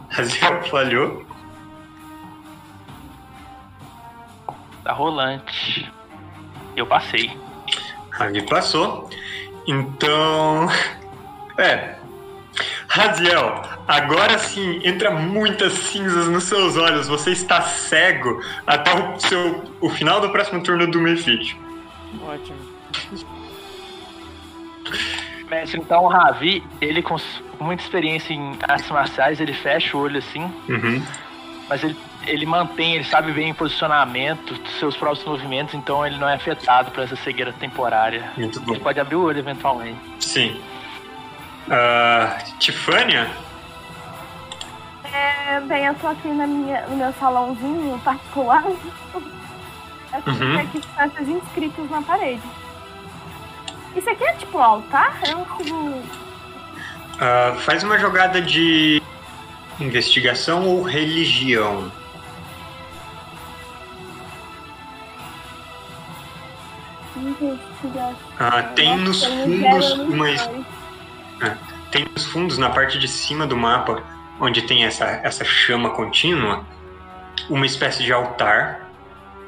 [0.09, 1.25] Raziel falhou.
[4.83, 5.91] Tá rolante.
[6.75, 7.37] Eu passei.
[8.11, 9.09] Ravi passou.
[9.67, 10.67] Então.
[11.57, 11.95] É.
[12.87, 17.07] Raziel, agora sim entra muitas cinzas nos seus olhos.
[17.07, 21.55] Você está cego até o, seu, o final do próximo turno do Mefit.
[22.23, 22.57] Ótimo.
[25.51, 27.17] Mestre, então o Ravi, ele com
[27.59, 31.03] muita experiência em artes marciais, ele fecha o olho assim, Uhum.
[31.67, 36.17] mas ele, ele mantém, ele sabe bem o posicionamento dos seus próprios movimentos, então ele
[36.17, 38.31] não é afetado por essa cegueira temporária.
[38.37, 38.71] Muito bom.
[38.71, 39.99] Ele pode abrir o olho eventualmente.
[40.21, 40.61] Sim.
[41.69, 43.29] Ah, Tifânia?
[45.03, 48.63] É, bem, eu tô aqui na minha, no meu salãozinho particular.
[50.13, 50.59] Eu tenho Uhum.
[50.59, 52.41] aqui tantos inscritos na parede.
[53.95, 55.19] Isso aqui é tipo altar?
[55.23, 55.45] É um
[57.23, 58.99] ah, faz uma jogada de
[59.79, 61.91] investigação ou religião.
[67.15, 68.15] Investigação.
[68.39, 70.49] Ah, tem nos fundos uma, dois.
[71.91, 74.01] tem nos fundos na parte de cima do mapa
[74.39, 76.65] onde tem essa, essa chama contínua
[77.47, 78.89] uma espécie de altar.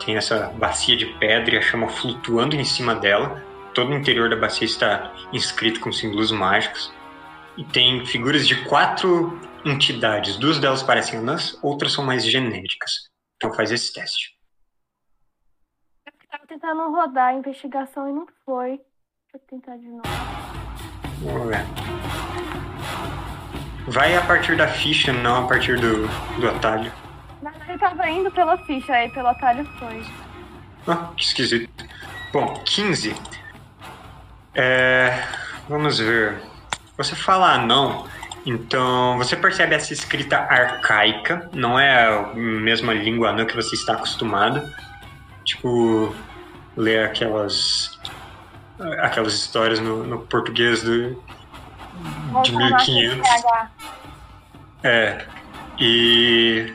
[0.06, 3.44] Tem essa bacia de pedra e a chama flutuando em cima dela.
[3.74, 6.94] Todo o interior da bacia está inscrito com símbolos mágicos.
[7.58, 10.38] E tem figuras de quatro entidades.
[10.38, 13.10] Duas delas parecem anãs, outras são mais genéricas.
[13.36, 14.34] Então faz esse teste.
[16.30, 18.70] Tava tentando rodar a investigação e não foi.
[18.70, 20.04] Deixa eu tentar de novo.
[21.22, 21.64] Vamos ver.
[23.88, 26.08] Vai a partir da ficha, não a partir do,
[26.40, 26.92] do atalho.
[27.42, 30.02] Verdade, eu tava indo pela ficha, aí pelo atalho foi.
[30.88, 31.86] Ah, que esquisito.
[32.32, 33.14] Bom, 15.
[34.56, 35.24] É,
[35.68, 36.42] vamos ver.
[36.98, 38.08] Você fala não,
[38.46, 43.94] então você percebe essa escrita arcaica, não é a mesma língua anã que você está
[43.94, 44.62] acostumado.
[45.44, 46.16] Tipo,
[46.76, 48.00] ler aquelas
[49.00, 51.22] aquelas histórias no, no português do,
[52.44, 53.28] de 1500.
[54.84, 55.26] É.
[55.80, 56.74] E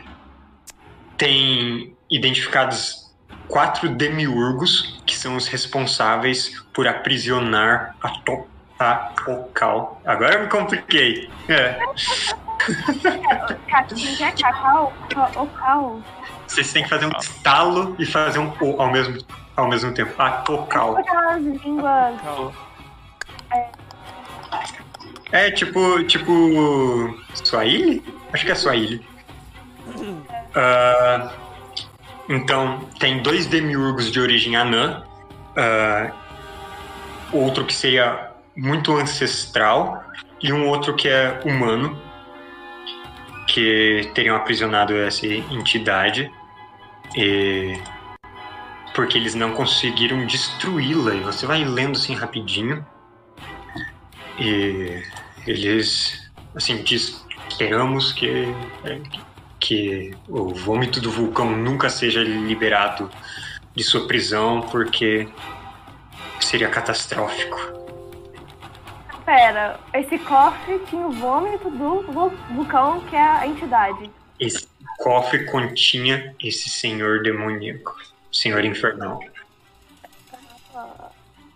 [1.16, 3.07] tem identificados
[3.48, 8.46] quatro demiurgos que são os responsáveis por aprisionar a, to
[8.78, 8.94] a
[9.24, 10.00] Tocal.
[10.04, 11.28] Agora eu me compliquei.
[11.48, 11.80] É.
[14.32, 14.92] cacau?
[16.46, 19.18] Vocês têm que fazer um estalo e fazer um O ao mesmo,
[19.56, 20.14] ao mesmo tempo.
[20.20, 20.96] A Tocal.
[25.32, 26.04] É tipo.
[26.04, 27.18] Tipo.
[27.34, 28.02] Swahili?
[28.32, 29.06] Acho que é Swahili.
[30.54, 31.30] Ah,
[32.28, 35.02] então, tem dois demiurgos de origem anã.
[35.56, 36.12] ah,
[37.32, 40.04] outro que seria muito ancestral.
[40.42, 42.00] E um outro que é humano.
[43.46, 46.30] Que teriam aprisionado essa entidade.
[47.16, 47.80] E.
[48.94, 51.14] Porque eles não conseguiram destruí-la.
[51.14, 52.84] E você vai lendo assim rapidinho.
[54.38, 55.02] E
[55.46, 58.54] eles, assim, diz, esperamos que
[60.28, 63.10] o vômito do vulcão nunca seja liberado
[63.74, 65.28] de sua prisão, porque
[66.40, 67.56] seria catastrófico.
[69.24, 74.10] Pera, esse cofre tinha o vômito do vu- vulcão, que é a entidade.
[74.40, 74.66] Esse
[74.98, 77.94] cofre continha esse senhor demoníaco,
[78.32, 79.20] senhor infernal.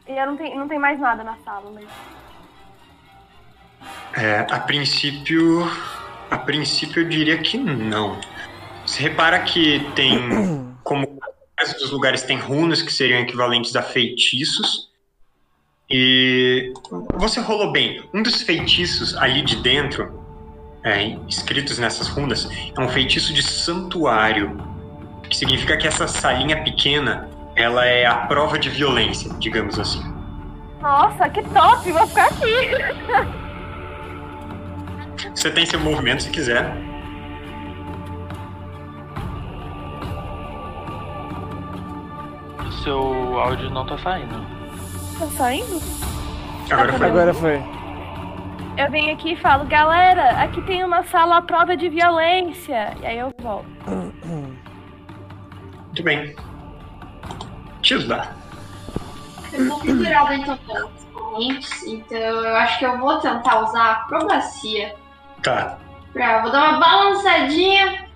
[0.06, 1.82] E não tem, não tem mais nada na sala, né?
[4.14, 5.66] É, a princípio,
[6.33, 8.18] a princípio eu diria que não.
[8.87, 10.18] Você repara que tem,
[10.83, 11.18] como o
[11.61, 14.91] resto dos lugares tem runas que seriam equivalentes a feitiços.
[15.91, 16.72] E
[17.16, 18.03] você rolou bem.
[18.14, 20.24] Um dos feitiços ali de dentro,
[20.83, 24.57] é, escritos nessas runas, é um feitiço de santuário,
[25.28, 30.03] que significa que essa salinha pequena, ela é a prova de violência, digamos assim.
[30.80, 31.93] Nossa, que top!
[31.93, 33.33] Vou ficar aqui!
[35.31, 36.75] Você tem seu movimento se quiser.
[42.83, 44.45] Seu áudio não tá saindo.
[45.18, 45.81] Tá saindo?
[46.70, 47.07] Agora foi.
[47.07, 47.62] Agora foi.
[48.77, 52.97] Eu venho aqui e falo, galera, aqui tem uma sala à prova de violência.
[53.01, 53.66] E aí eu volto.
[55.87, 56.35] Muito bem.
[57.83, 58.29] Tilda.
[59.53, 63.93] Eu tô pendurada então pelas correntes, então eu acho que eu vou tentar usar a
[63.93, 64.95] acrobacia
[65.43, 65.78] Tá.
[66.12, 66.43] pra.
[66.43, 68.07] Vou dar uma balançadinha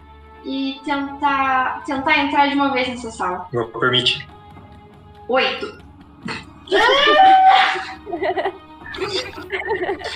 [0.44, 1.82] e tentar.
[1.84, 3.48] tentar entrar de uma vez nessa sala.
[3.52, 4.26] Vou permitir.
[5.28, 5.78] Oito.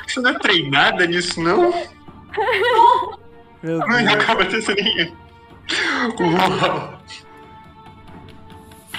[0.06, 1.72] Você não é treinada nisso, não?
[3.62, 4.08] Meu Deus.
[4.08, 5.16] acaba de ser ninguém.
[6.20, 7.00] Uau.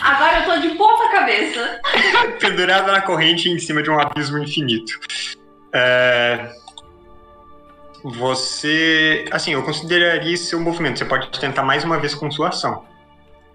[0.02, 1.82] Agora eu tô de ponta cabeça.
[2.40, 5.00] Pendurada na corrente em cima de um abismo infinito.
[5.74, 6.52] É...
[8.04, 9.26] Você.
[9.32, 11.00] Assim, eu consideraria esse seu movimento.
[11.00, 12.86] Você pode tentar mais uma vez com sua ação.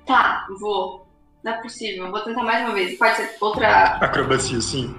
[0.06, 1.06] Tá, vou.
[1.42, 2.98] Não é possível, vou tentar mais uma vez.
[2.98, 3.84] Pode ser outra.
[4.00, 4.94] Acrobacia, sim.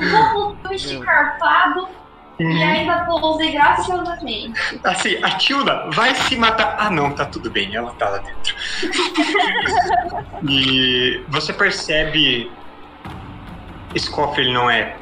[0.00, 1.88] Eu vou pro escarpado
[2.38, 4.80] e ainda pousei graciosamente.
[4.82, 6.76] Assim, a Tilda vai se matar.
[6.78, 8.54] Ah, não, tá tudo bem, ela tá lá dentro.
[10.48, 12.50] e você percebe.
[13.94, 14.96] Esse cofre ele não é.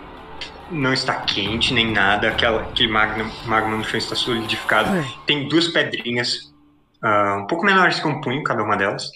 [0.71, 2.29] Não está quente nem nada.
[2.29, 4.91] Aquela, aquele magma, magma no chão está solidificado.
[5.27, 6.53] Tem duas pedrinhas,
[7.03, 9.11] ah, um pouco menores que um punho, cada uma delas,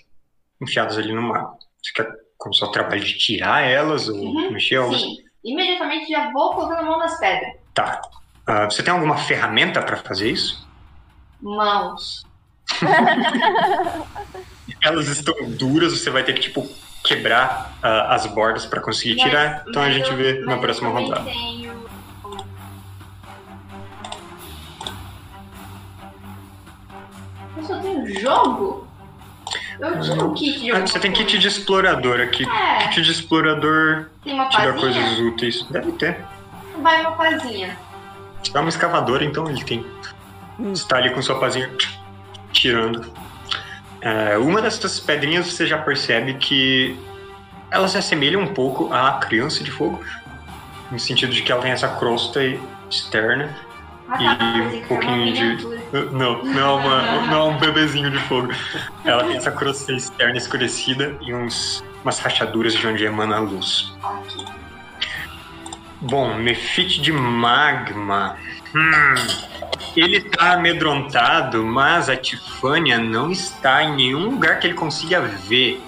[0.61, 1.57] enfiadas ali no magma.
[1.83, 5.01] Você quer começar o trabalho de tirar elas ou Uhum, mexer elas?
[5.01, 7.53] Sim, imediatamente já vou colocando a mão nas pedras.
[7.75, 8.01] Tá.
[8.47, 10.67] Ah, você tem alguma ferramenta para fazer isso?
[11.41, 12.25] Mãos.
[14.81, 16.69] Elas estão duras, você vai ter que, tipo,
[17.03, 19.65] quebrar uh, as bordas para conseguir mas, tirar.
[19.69, 21.25] Então a gente eu, vê na próxima rodada.
[21.25, 21.73] Tenho...
[27.57, 28.89] Eu só tenho jogo?
[29.81, 30.71] Eu tinha um kit de.
[30.71, 32.49] Ah, você tem kit de explorador aqui.
[32.49, 32.79] É.
[32.89, 35.63] Kit de explorador tem uma dá coisas úteis.
[35.71, 36.25] Deve ter.
[36.81, 37.77] Vai uma pazinha.
[38.53, 39.85] Dá é uma escavadora, então ele tem.
[40.59, 40.73] Hum.
[40.73, 41.71] Está ali com sua pazinha
[42.53, 43.13] tirando.
[44.03, 46.99] É, uma dessas pedrinhas você já percebe que
[47.71, 50.03] ela se assemelha um pouco à criança de fogo,
[50.91, 52.41] no sentido de que ela tem essa crosta
[52.91, 53.49] externa
[54.09, 55.43] Ah, e tá, um pensei que era pouquinho de.
[55.43, 55.83] miniatura.
[56.11, 58.49] Não, não é, uma, não é um bebezinho de fogo.
[59.05, 63.95] Ela tem essa crosta externa escurecida e uns, umas rachaduras de onde emana a luz.
[66.03, 68.37] Bom, Mefite de Magma.
[68.75, 69.15] Hum,
[69.97, 75.81] ele está amedrontado, mas a Tifânia não está em nenhum lugar que ele consiga ver.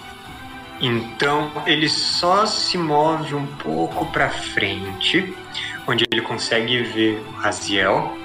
[0.80, 5.34] Então ele só se move um pouco para frente,
[5.84, 8.16] onde ele consegue ver o Raziel.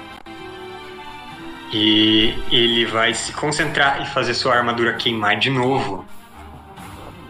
[1.72, 6.04] E ele vai se concentrar e fazer sua armadura queimar de novo.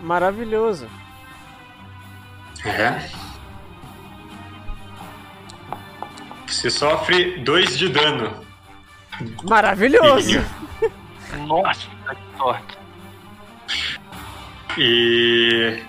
[0.03, 0.87] Maravilhoso.
[2.63, 3.20] É.
[6.51, 8.45] Você sofre 2 de dano.
[9.49, 10.45] Maravilhoso.
[11.47, 12.79] Nossa, que sorte.
[14.77, 15.83] E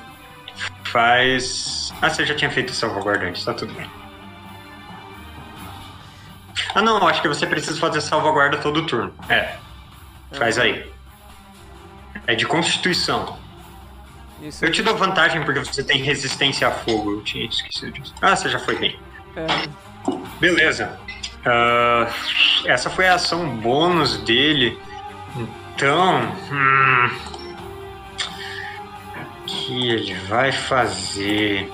[0.84, 1.91] faz.
[2.01, 3.89] Ah, você já tinha feito salvaguarda antes, tá tudo bem.
[6.76, 9.14] Ah não, acho que você precisa fazer salvaguarda todo turno.
[9.30, 9.55] É.
[10.34, 10.89] Faz aí.
[12.28, 13.38] É de constituição.
[14.41, 17.14] Isso Eu te dou vantagem porque você tem resistência a fogo.
[17.14, 18.14] Eu tinha esquecido disso.
[18.22, 18.99] Ah, você já foi bem.
[19.36, 19.45] é,
[20.42, 21.00] Beleza.
[21.46, 22.08] Ah,
[22.66, 24.78] essa foi a ação bônus dele.
[25.36, 26.20] Então.
[26.52, 27.10] Hum,
[29.46, 31.72] que ele vai fazer?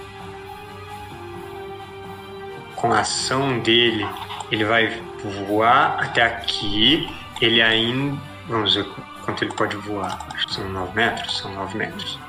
[2.75, 4.05] Com a ação dele,
[4.51, 5.01] ele vai
[5.47, 7.09] voar até aqui.
[7.41, 8.21] Ele ainda.
[8.49, 8.85] Vamos ver
[9.23, 10.27] quanto ele pode voar.
[10.33, 11.37] Acho que são 9 metros.
[11.37, 12.19] São 9 metros.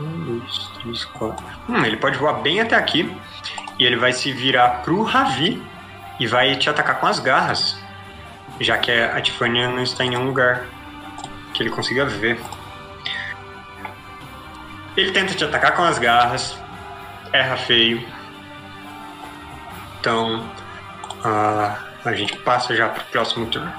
[0.00, 1.46] 1, 2, 3, 4.
[1.70, 3.10] Hum, ele pode voar bem até aqui.
[3.78, 5.62] E ele vai se virar pro Ravi
[6.18, 7.76] e vai te atacar com as garras.
[8.60, 10.64] Já que a Tifânia não está em nenhum lugar
[11.54, 12.40] que ele consiga ver.
[14.96, 16.58] Ele tenta te atacar com as garras,
[17.32, 18.04] erra feio.
[20.00, 20.48] Então,
[21.24, 23.72] ah, a gente passa já pro próximo turno.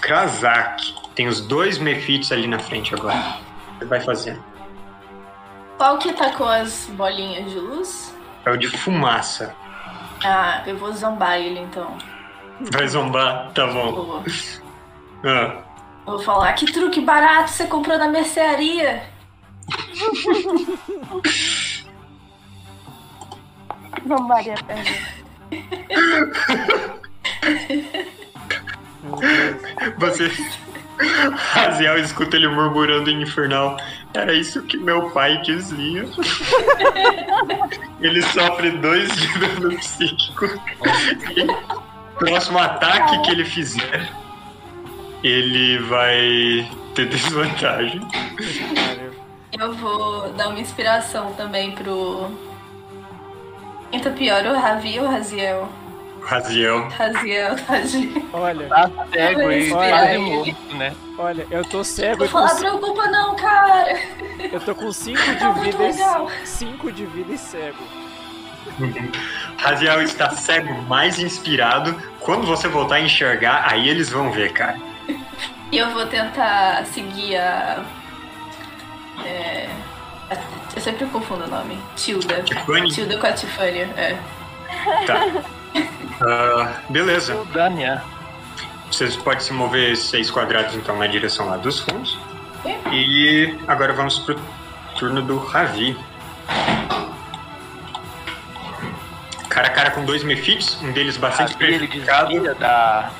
[0.00, 3.16] Krazak, tem os dois Mefites ali na frente agora.
[3.16, 4.40] O que você vai fazer?
[5.76, 8.14] Qual que tá com as bolinhas de luz?
[8.44, 9.54] É o de fumaça.
[10.24, 11.96] Ah, eu vou zombar ele então.
[12.72, 13.50] Vai zombar?
[13.52, 13.92] Tá bom.
[13.92, 14.24] Vou,
[15.24, 15.62] Ah,
[16.04, 19.02] vou falar, que truque barato você comprou na mercearia.
[24.06, 24.54] Zombaria.
[29.98, 30.30] Você.
[31.36, 33.76] Raziel escuta ele murmurando em infernal.
[34.16, 36.08] Era isso que meu pai dizia.
[38.00, 40.46] ele sofre dois de dano psíquico.
[41.36, 41.46] E
[42.18, 44.10] próximo ataque que ele fizer,
[45.22, 48.00] ele vai ter desvantagem.
[49.52, 52.30] Eu vou dar uma inspiração também pro.
[54.02, 55.68] Tá pior, o Ravi ou o Raziel?
[56.26, 56.88] Raziel.
[56.88, 58.28] Raziel, tadinho.
[58.32, 60.18] Olha, Tá cego e Olha quase aí.
[60.18, 60.92] morto, né?
[61.18, 63.98] olha, eu tô cego Vou e com, falar, preocupa não, cara.
[64.52, 66.28] eu tô com 5 Tá de muito vida legal.
[66.42, 67.78] e 5 de vida e cego.
[69.58, 71.94] Raziel está cego, mais inspirado.
[72.18, 74.76] Quando você voltar a enxergar, aí eles vão ver, cara.
[75.70, 77.84] E eu vou tentar seguir a.
[79.24, 79.68] É...
[80.74, 81.78] Eu sempre confundo o nome.
[81.94, 82.42] Tilda.
[82.42, 82.90] Tiffany?
[82.92, 84.16] Tilda com a Tifânia, é.
[85.06, 85.24] Tá.
[86.20, 87.44] Ah, beleza.
[87.52, 88.02] Dania.
[88.90, 92.18] Vocês podem se mover seis quadrados então na direção lá dos fundos.
[92.64, 92.78] É.
[92.92, 94.40] E agora vamos pro
[94.98, 95.96] turno do Ravi.
[99.48, 103.10] Cara a cara com dois Mefites, um deles bastante Ravi, ele prejudicado desvia da.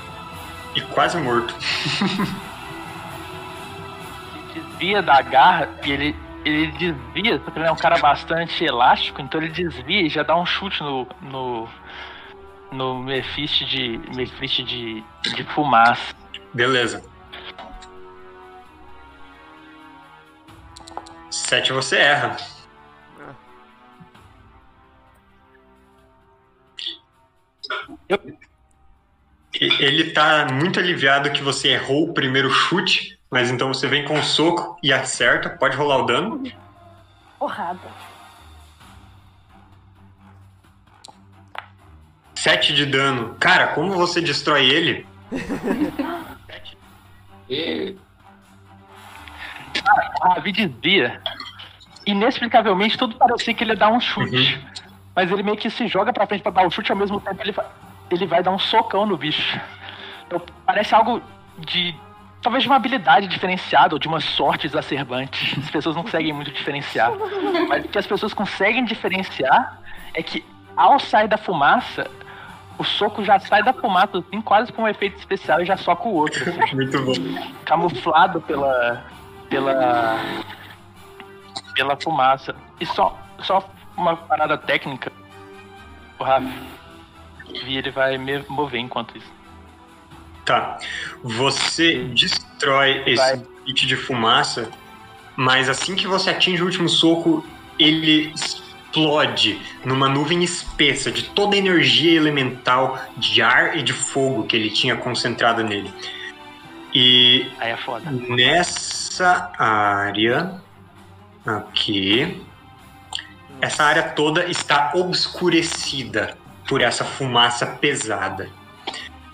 [0.74, 1.54] e quase morto.
[4.52, 9.20] desvia da garra e ele, ele desvia, só que ele é um cara bastante elástico,
[9.22, 11.06] então ele desvia e já dá um chute no.
[11.22, 11.68] no.
[12.72, 13.98] No Mephisto de.
[14.14, 15.02] Mephisto de.
[15.34, 16.14] de fumaça.
[16.52, 17.02] Beleza.
[21.30, 22.36] Sete você erra.
[29.60, 34.18] Ele tá muito aliviado que você errou o primeiro chute, mas então você vem com
[34.18, 35.50] o soco e acerta.
[35.50, 36.42] Pode rolar o dano.
[37.38, 38.05] Porrada.
[42.46, 43.34] Sete de dano.
[43.40, 45.04] Cara, como você destrói ele?
[47.48, 47.94] E
[50.22, 51.20] a Ravi desvia.
[52.04, 54.60] Inexplicavelmente, tudo parecia que ele ia dar um chute.
[55.14, 57.40] Mas ele meio que se joga pra frente pra dar o chute, ao mesmo tempo
[57.40, 57.70] ele, fa-
[58.10, 59.60] ele vai dar um socão no bicho.
[60.26, 61.22] Então, parece algo
[61.58, 61.94] de.
[62.42, 65.56] Talvez de uma habilidade diferenciada ou de uma sorte exacerbante.
[65.60, 67.12] As pessoas não conseguem muito diferenciar.
[67.68, 69.80] Mas o que as pessoas conseguem diferenciar
[70.14, 70.44] é que
[70.76, 72.08] ao sair da fumaça,
[72.78, 76.08] o soco já sai da fumaça, assim, quase com um efeito especial e já soca
[76.08, 76.42] o outro.
[76.48, 77.12] assim Muito bom.
[77.64, 79.04] camuflado pela
[79.48, 80.18] pela
[81.74, 82.54] pela fumaça.
[82.80, 85.12] E só só uma parada técnica.
[86.18, 86.48] O Rafa.
[87.48, 89.32] E ele vai me mover enquanto isso.
[90.44, 90.78] Tá.
[91.22, 93.42] Você destrói esse Vai.
[93.64, 94.70] kit de fumaça,
[95.36, 97.44] mas assim que você atinge o último soco,
[97.78, 98.32] ele
[98.96, 104.56] explode numa nuvem espessa de toda a energia elemental de ar e de fogo que
[104.56, 105.92] ele tinha concentrado nele.
[106.94, 108.10] E Aí é foda.
[108.10, 110.60] nessa área
[111.44, 112.42] aqui,
[113.60, 116.36] essa área toda está obscurecida
[116.66, 118.48] por essa fumaça pesada.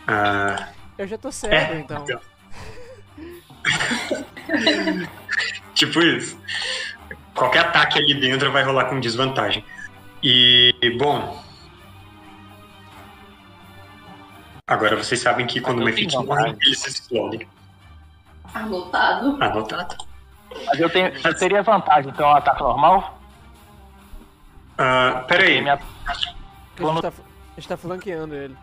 [0.07, 0.69] Ah,
[0.99, 2.05] Eu já tô cego, então.
[5.75, 6.37] tipo isso.
[7.35, 9.65] Qualquer ataque ali dentro vai rolar com desvantagem.
[10.23, 11.43] E, bom.
[14.67, 15.85] Agora vocês sabem que quando o
[16.25, 16.51] vantagem.
[16.51, 17.47] morre, eles explodem.
[18.55, 19.39] Anotado.
[19.43, 19.97] Anotado.
[20.67, 23.19] Mas eu, tenho, eu teria vantagem, então é um ataque normal?
[24.79, 25.61] Ah, peraí.
[25.63, 28.57] Minha- A gente, tá, a gente tá flanqueando ele.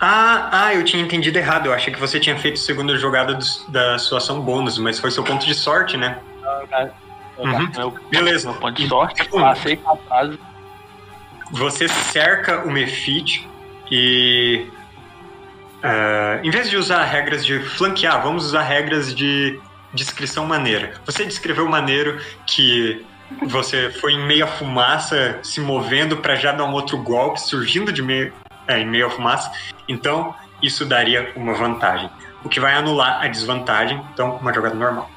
[0.00, 1.66] Ah, ah, eu tinha entendido errado.
[1.66, 4.98] Eu achei que você tinha feito a segunda jogada do- da sua ação bônus, mas
[4.98, 6.18] foi seu ponto de sorte, né?
[7.38, 7.70] Uhum.
[7.76, 8.52] Meu, Beleza.
[8.54, 10.38] ponto de sorte, Então, passei com a fase.
[11.52, 13.46] Você cerca o Mefit
[13.90, 14.66] e.
[15.82, 19.60] ah, em vez de usar regras de flanquear, vamos usar regras de
[19.92, 20.94] descrição maneira.
[21.04, 23.04] Você descreveu maneiro que
[23.42, 28.02] você foi em meia fumaça, se movendo para já dar um outro golpe, surgindo de
[28.02, 28.32] meio,
[28.66, 29.50] é, em meio à fumaça.
[29.88, 32.08] Então, isso daria uma vantagem.
[32.44, 34.00] O que vai anular a desvantagem.
[34.12, 35.10] Então, uma jogada normal.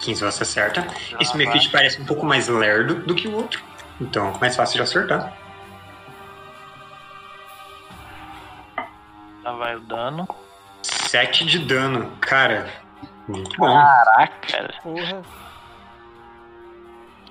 [0.00, 0.86] 15 você acerta.
[1.20, 3.62] Esse Mefit parece um pouco mais lerdo do que o outro.
[4.00, 5.32] Então, mais fácil de acertar.
[9.42, 10.28] Já vai o dano.
[10.82, 12.10] 7 de dano.
[12.20, 12.68] Cara,
[13.28, 13.72] muito bom.
[13.72, 14.74] Caraca.
[14.82, 15.22] Porra.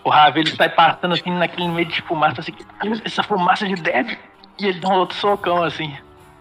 [0.04, 2.54] O Ravi ele sai passando assim naquele meio de fumaça, assim,
[3.04, 4.18] essa fumaça de dead.
[4.60, 5.98] E ele dá um outro socão assim.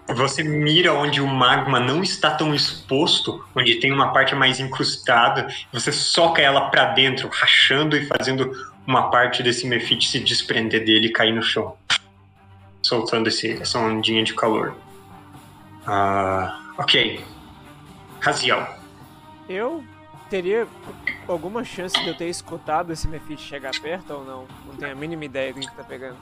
[0.09, 5.49] Você mira onde o magma não está tão exposto, onde tem uma parte mais incrustada,
[5.71, 8.51] você soca ela pra dentro, rachando e fazendo
[8.87, 11.77] uma parte desse Mefit se desprender dele e cair no chão.
[12.81, 14.75] Soltando esse, essa ondinha de calor.
[15.87, 17.23] Ah, ok.
[18.21, 18.67] Raziel.
[19.47, 19.85] Eu
[20.31, 20.67] teria
[21.27, 24.47] alguma chance de eu ter escutado esse Mephisto chegar perto ou não?
[24.67, 26.17] Não tenho a mínima ideia do que tá pegando.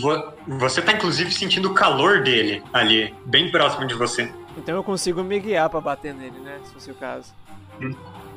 [0.00, 4.32] Vo- Você tá inclusive sentindo o calor dele ali, bem próximo de você.
[4.56, 6.58] Então eu consigo me guiar pra bater nele, né?
[6.64, 7.32] Se fosse o caso.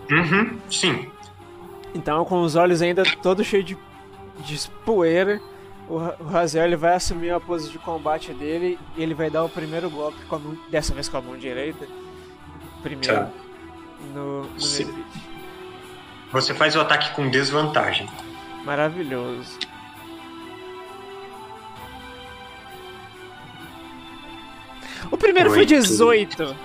[0.09, 1.09] Uhum, sim.
[1.93, 3.77] Então, com os olhos ainda todos cheios de,
[4.39, 5.39] de poeira,
[5.87, 9.43] o, o Raziel ele vai assumir a pose de combate dele e ele vai dar
[9.43, 11.85] o primeiro golpe, com mão, dessa vez com a mão direita.
[12.81, 13.13] Primeiro.
[13.15, 13.29] Tá.
[14.13, 14.49] No, no.
[16.31, 18.07] Você faz o ataque com desvantagem.
[18.65, 19.57] Maravilhoso.
[25.11, 25.69] O primeiro foi Oito.
[25.69, 26.55] 18.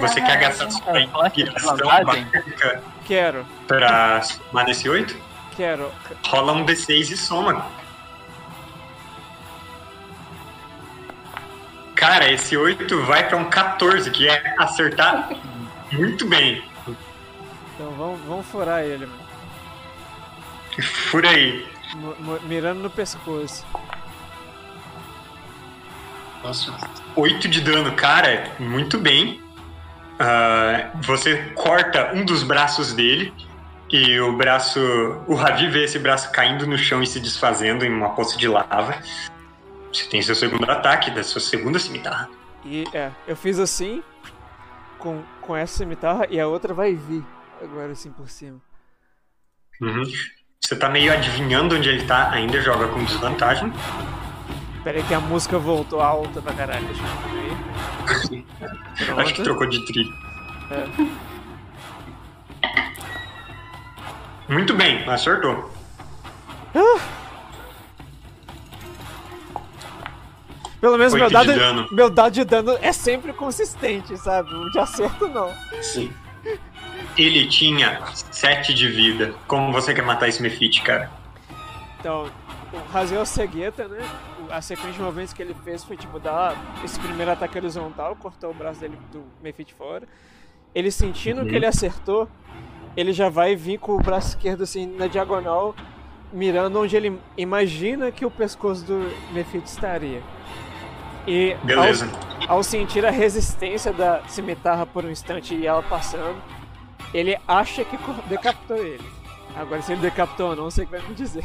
[0.00, 5.16] Você quer gastar sua inspiração mágica Quero, pra somar nesse 8?
[5.56, 5.92] quero.
[6.26, 7.66] Rola um D6 e soma.
[11.94, 15.30] Cara, esse 8 vai pra um 14, que é acertar
[15.92, 16.62] muito bem.
[17.74, 19.24] Então vamos, vamos furar ele, mano.
[21.10, 21.66] Por aí.
[21.94, 23.64] Mo- Mirando no pescoço.
[26.44, 26.76] Nossa.
[27.16, 29.42] 8 de dano, cara, muito bem.
[30.18, 33.32] Ah, você corta um dos braços dele
[33.90, 34.80] e o braço.
[35.26, 38.46] O Ravi vê esse braço caindo no chão e se desfazendo em uma poça de
[38.46, 38.98] lava.
[39.92, 42.28] Você tem seu segundo ataque da sua segunda cimitarra.
[42.64, 44.02] E é, eu fiz assim,
[44.98, 47.24] com, com essa cimitarra, e a outra vai vir
[47.62, 48.60] agora assim por cima.
[49.80, 50.02] Uhum.
[50.60, 53.72] Você tá meio adivinhando onde ele tá, ainda joga com desvantagem.
[54.84, 56.86] Pera aí que a música voltou alta pra caralho.
[56.86, 58.44] Deixa eu
[59.08, 59.20] ver.
[59.20, 60.14] Acho que trocou de trilho.
[60.70, 60.86] É.
[64.52, 65.72] Muito bem, acertou.
[70.84, 71.88] Pelo menos meu dado, de dano.
[71.90, 74.52] meu dado de dano é sempre consistente, sabe?
[74.54, 75.50] O de acerto não.
[75.80, 76.12] Sim.
[77.16, 79.34] Ele tinha 7 de vida.
[79.46, 81.10] Como você quer matar esse Mefit, cara?
[81.98, 82.30] Então,
[82.70, 84.06] o Raziel Segueta, né?
[84.50, 86.54] A sequência de movimentos que ele fez foi tipo dar
[86.84, 90.06] esse primeiro ataque horizontal, cortou o braço dele do Mefit fora.
[90.74, 91.48] Ele sentindo Uhum.
[91.48, 92.28] que ele acertou,
[92.96, 95.74] ele já vai vir com o braço esquerdo assim na diagonal,
[96.32, 100.22] mirando onde ele imagina que o pescoço do Mefit estaria.
[101.26, 102.08] E ao- Beleza.
[102.48, 106.36] ao sentir a resistência da cimitarra por um instante e ela passando,
[107.14, 107.96] ele acha que
[108.28, 109.04] decapitou ele.
[109.56, 111.44] Agora, se ele decapitou ou não, você que vai me dizer.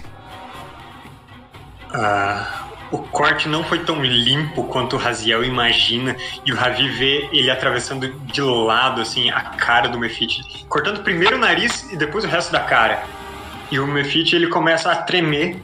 [1.94, 7.30] Ah, o corte não foi tão limpo quanto o Raziel imagina, e o Ravi vê
[7.32, 12.24] ele atravessando de lado, assim, a cara do Mefit, cortando primeiro o nariz e depois
[12.26, 13.03] o resto da cara.
[13.72, 15.61] E o Mefit ele começa a tremer.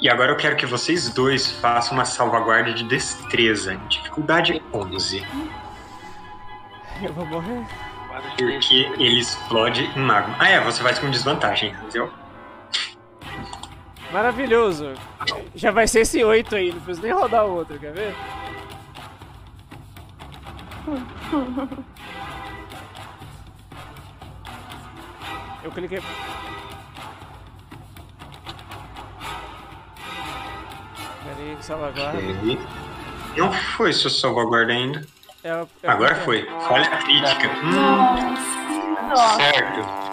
[0.00, 5.24] E agora eu quero que vocês dois façam uma salvaguarda de destreza, dificuldade 11,
[7.02, 7.64] Eu vou morrer.
[8.38, 10.34] porque ele explode em magma.
[10.38, 12.10] Ah, é, você vai com desvantagem, Raziel.
[14.12, 14.94] Maravilhoso.
[15.54, 18.14] Já vai ser esse 8 aí, não preciso nem rodar o outro, quer ver?
[25.62, 26.00] Eu cliquei.
[31.24, 32.18] Peraí, salvaguarda.
[32.18, 32.58] Ok.
[33.36, 35.04] Não foi sua salvaguarda ainda.
[35.42, 36.44] É, eu- eu Agora cliquei.
[36.46, 36.60] foi.
[36.68, 37.48] Falha crítica.
[37.62, 39.36] Hum, Nossa.
[39.36, 40.05] certo.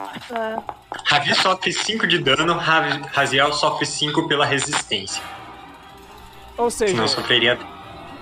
[1.05, 5.21] Ravi sofre 5 de dano, Raziel sofre 5 pela resistência.
[6.57, 7.57] Ou seja, Senão sofreria.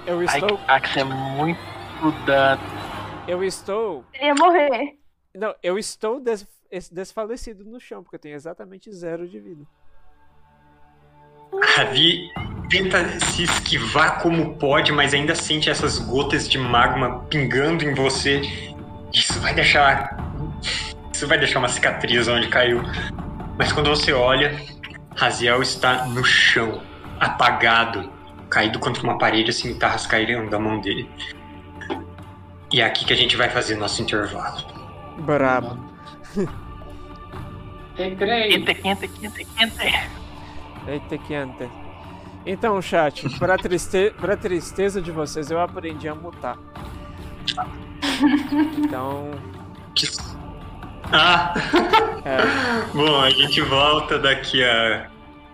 [0.06, 0.60] eu Ai, estou.
[0.68, 1.60] Axe é muito
[2.26, 2.62] dano.
[3.28, 4.04] Eu estou.
[4.14, 4.98] Eu ia morrer.
[5.36, 9.64] Não, eu estou des- es- desfalecido no chão, porque eu tenho exatamente zero de vida.
[11.76, 12.30] Ravi
[12.70, 18.42] tenta se esquivar como pode, mas ainda sente essas gotas de magma pingando em você.
[19.14, 20.31] Isso vai deixar.
[21.22, 22.82] Isso vai deixar uma cicatriz onde caiu.
[23.56, 24.60] Mas quando você olha,
[25.16, 26.82] Raziel está no chão,
[27.20, 28.12] apagado,
[28.50, 31.08] caído contra uma parede, as cimitarras caíram da mão dele.
[32.74, 34.64] E é aqui que a gente vai fazer nosso intervalo.
[35.20, 35.78] Brabo.
[37.96, 38.66] Recreio.
[38.66, 40.10] Quente, quente, quente, quente.
[40.88, 41.70] Eita, que anta.
[42.48, 44.12] Então, chat, pra, triste...
[44.20, 46.58] pra tristeza de vocês, eu aprendi a mutar.
[48.78, 49.32] Então.
[51.12, 51.54] Ah!
[52.24, 52.38] É.
[52.94, 55.10] Bom, a gente volta daqui a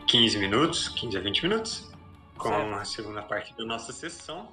[0.06, 1.90] 15 minutos, 15 a 20 minutos,
[2.38, 4.50] com a segunda parte da nossa sessão.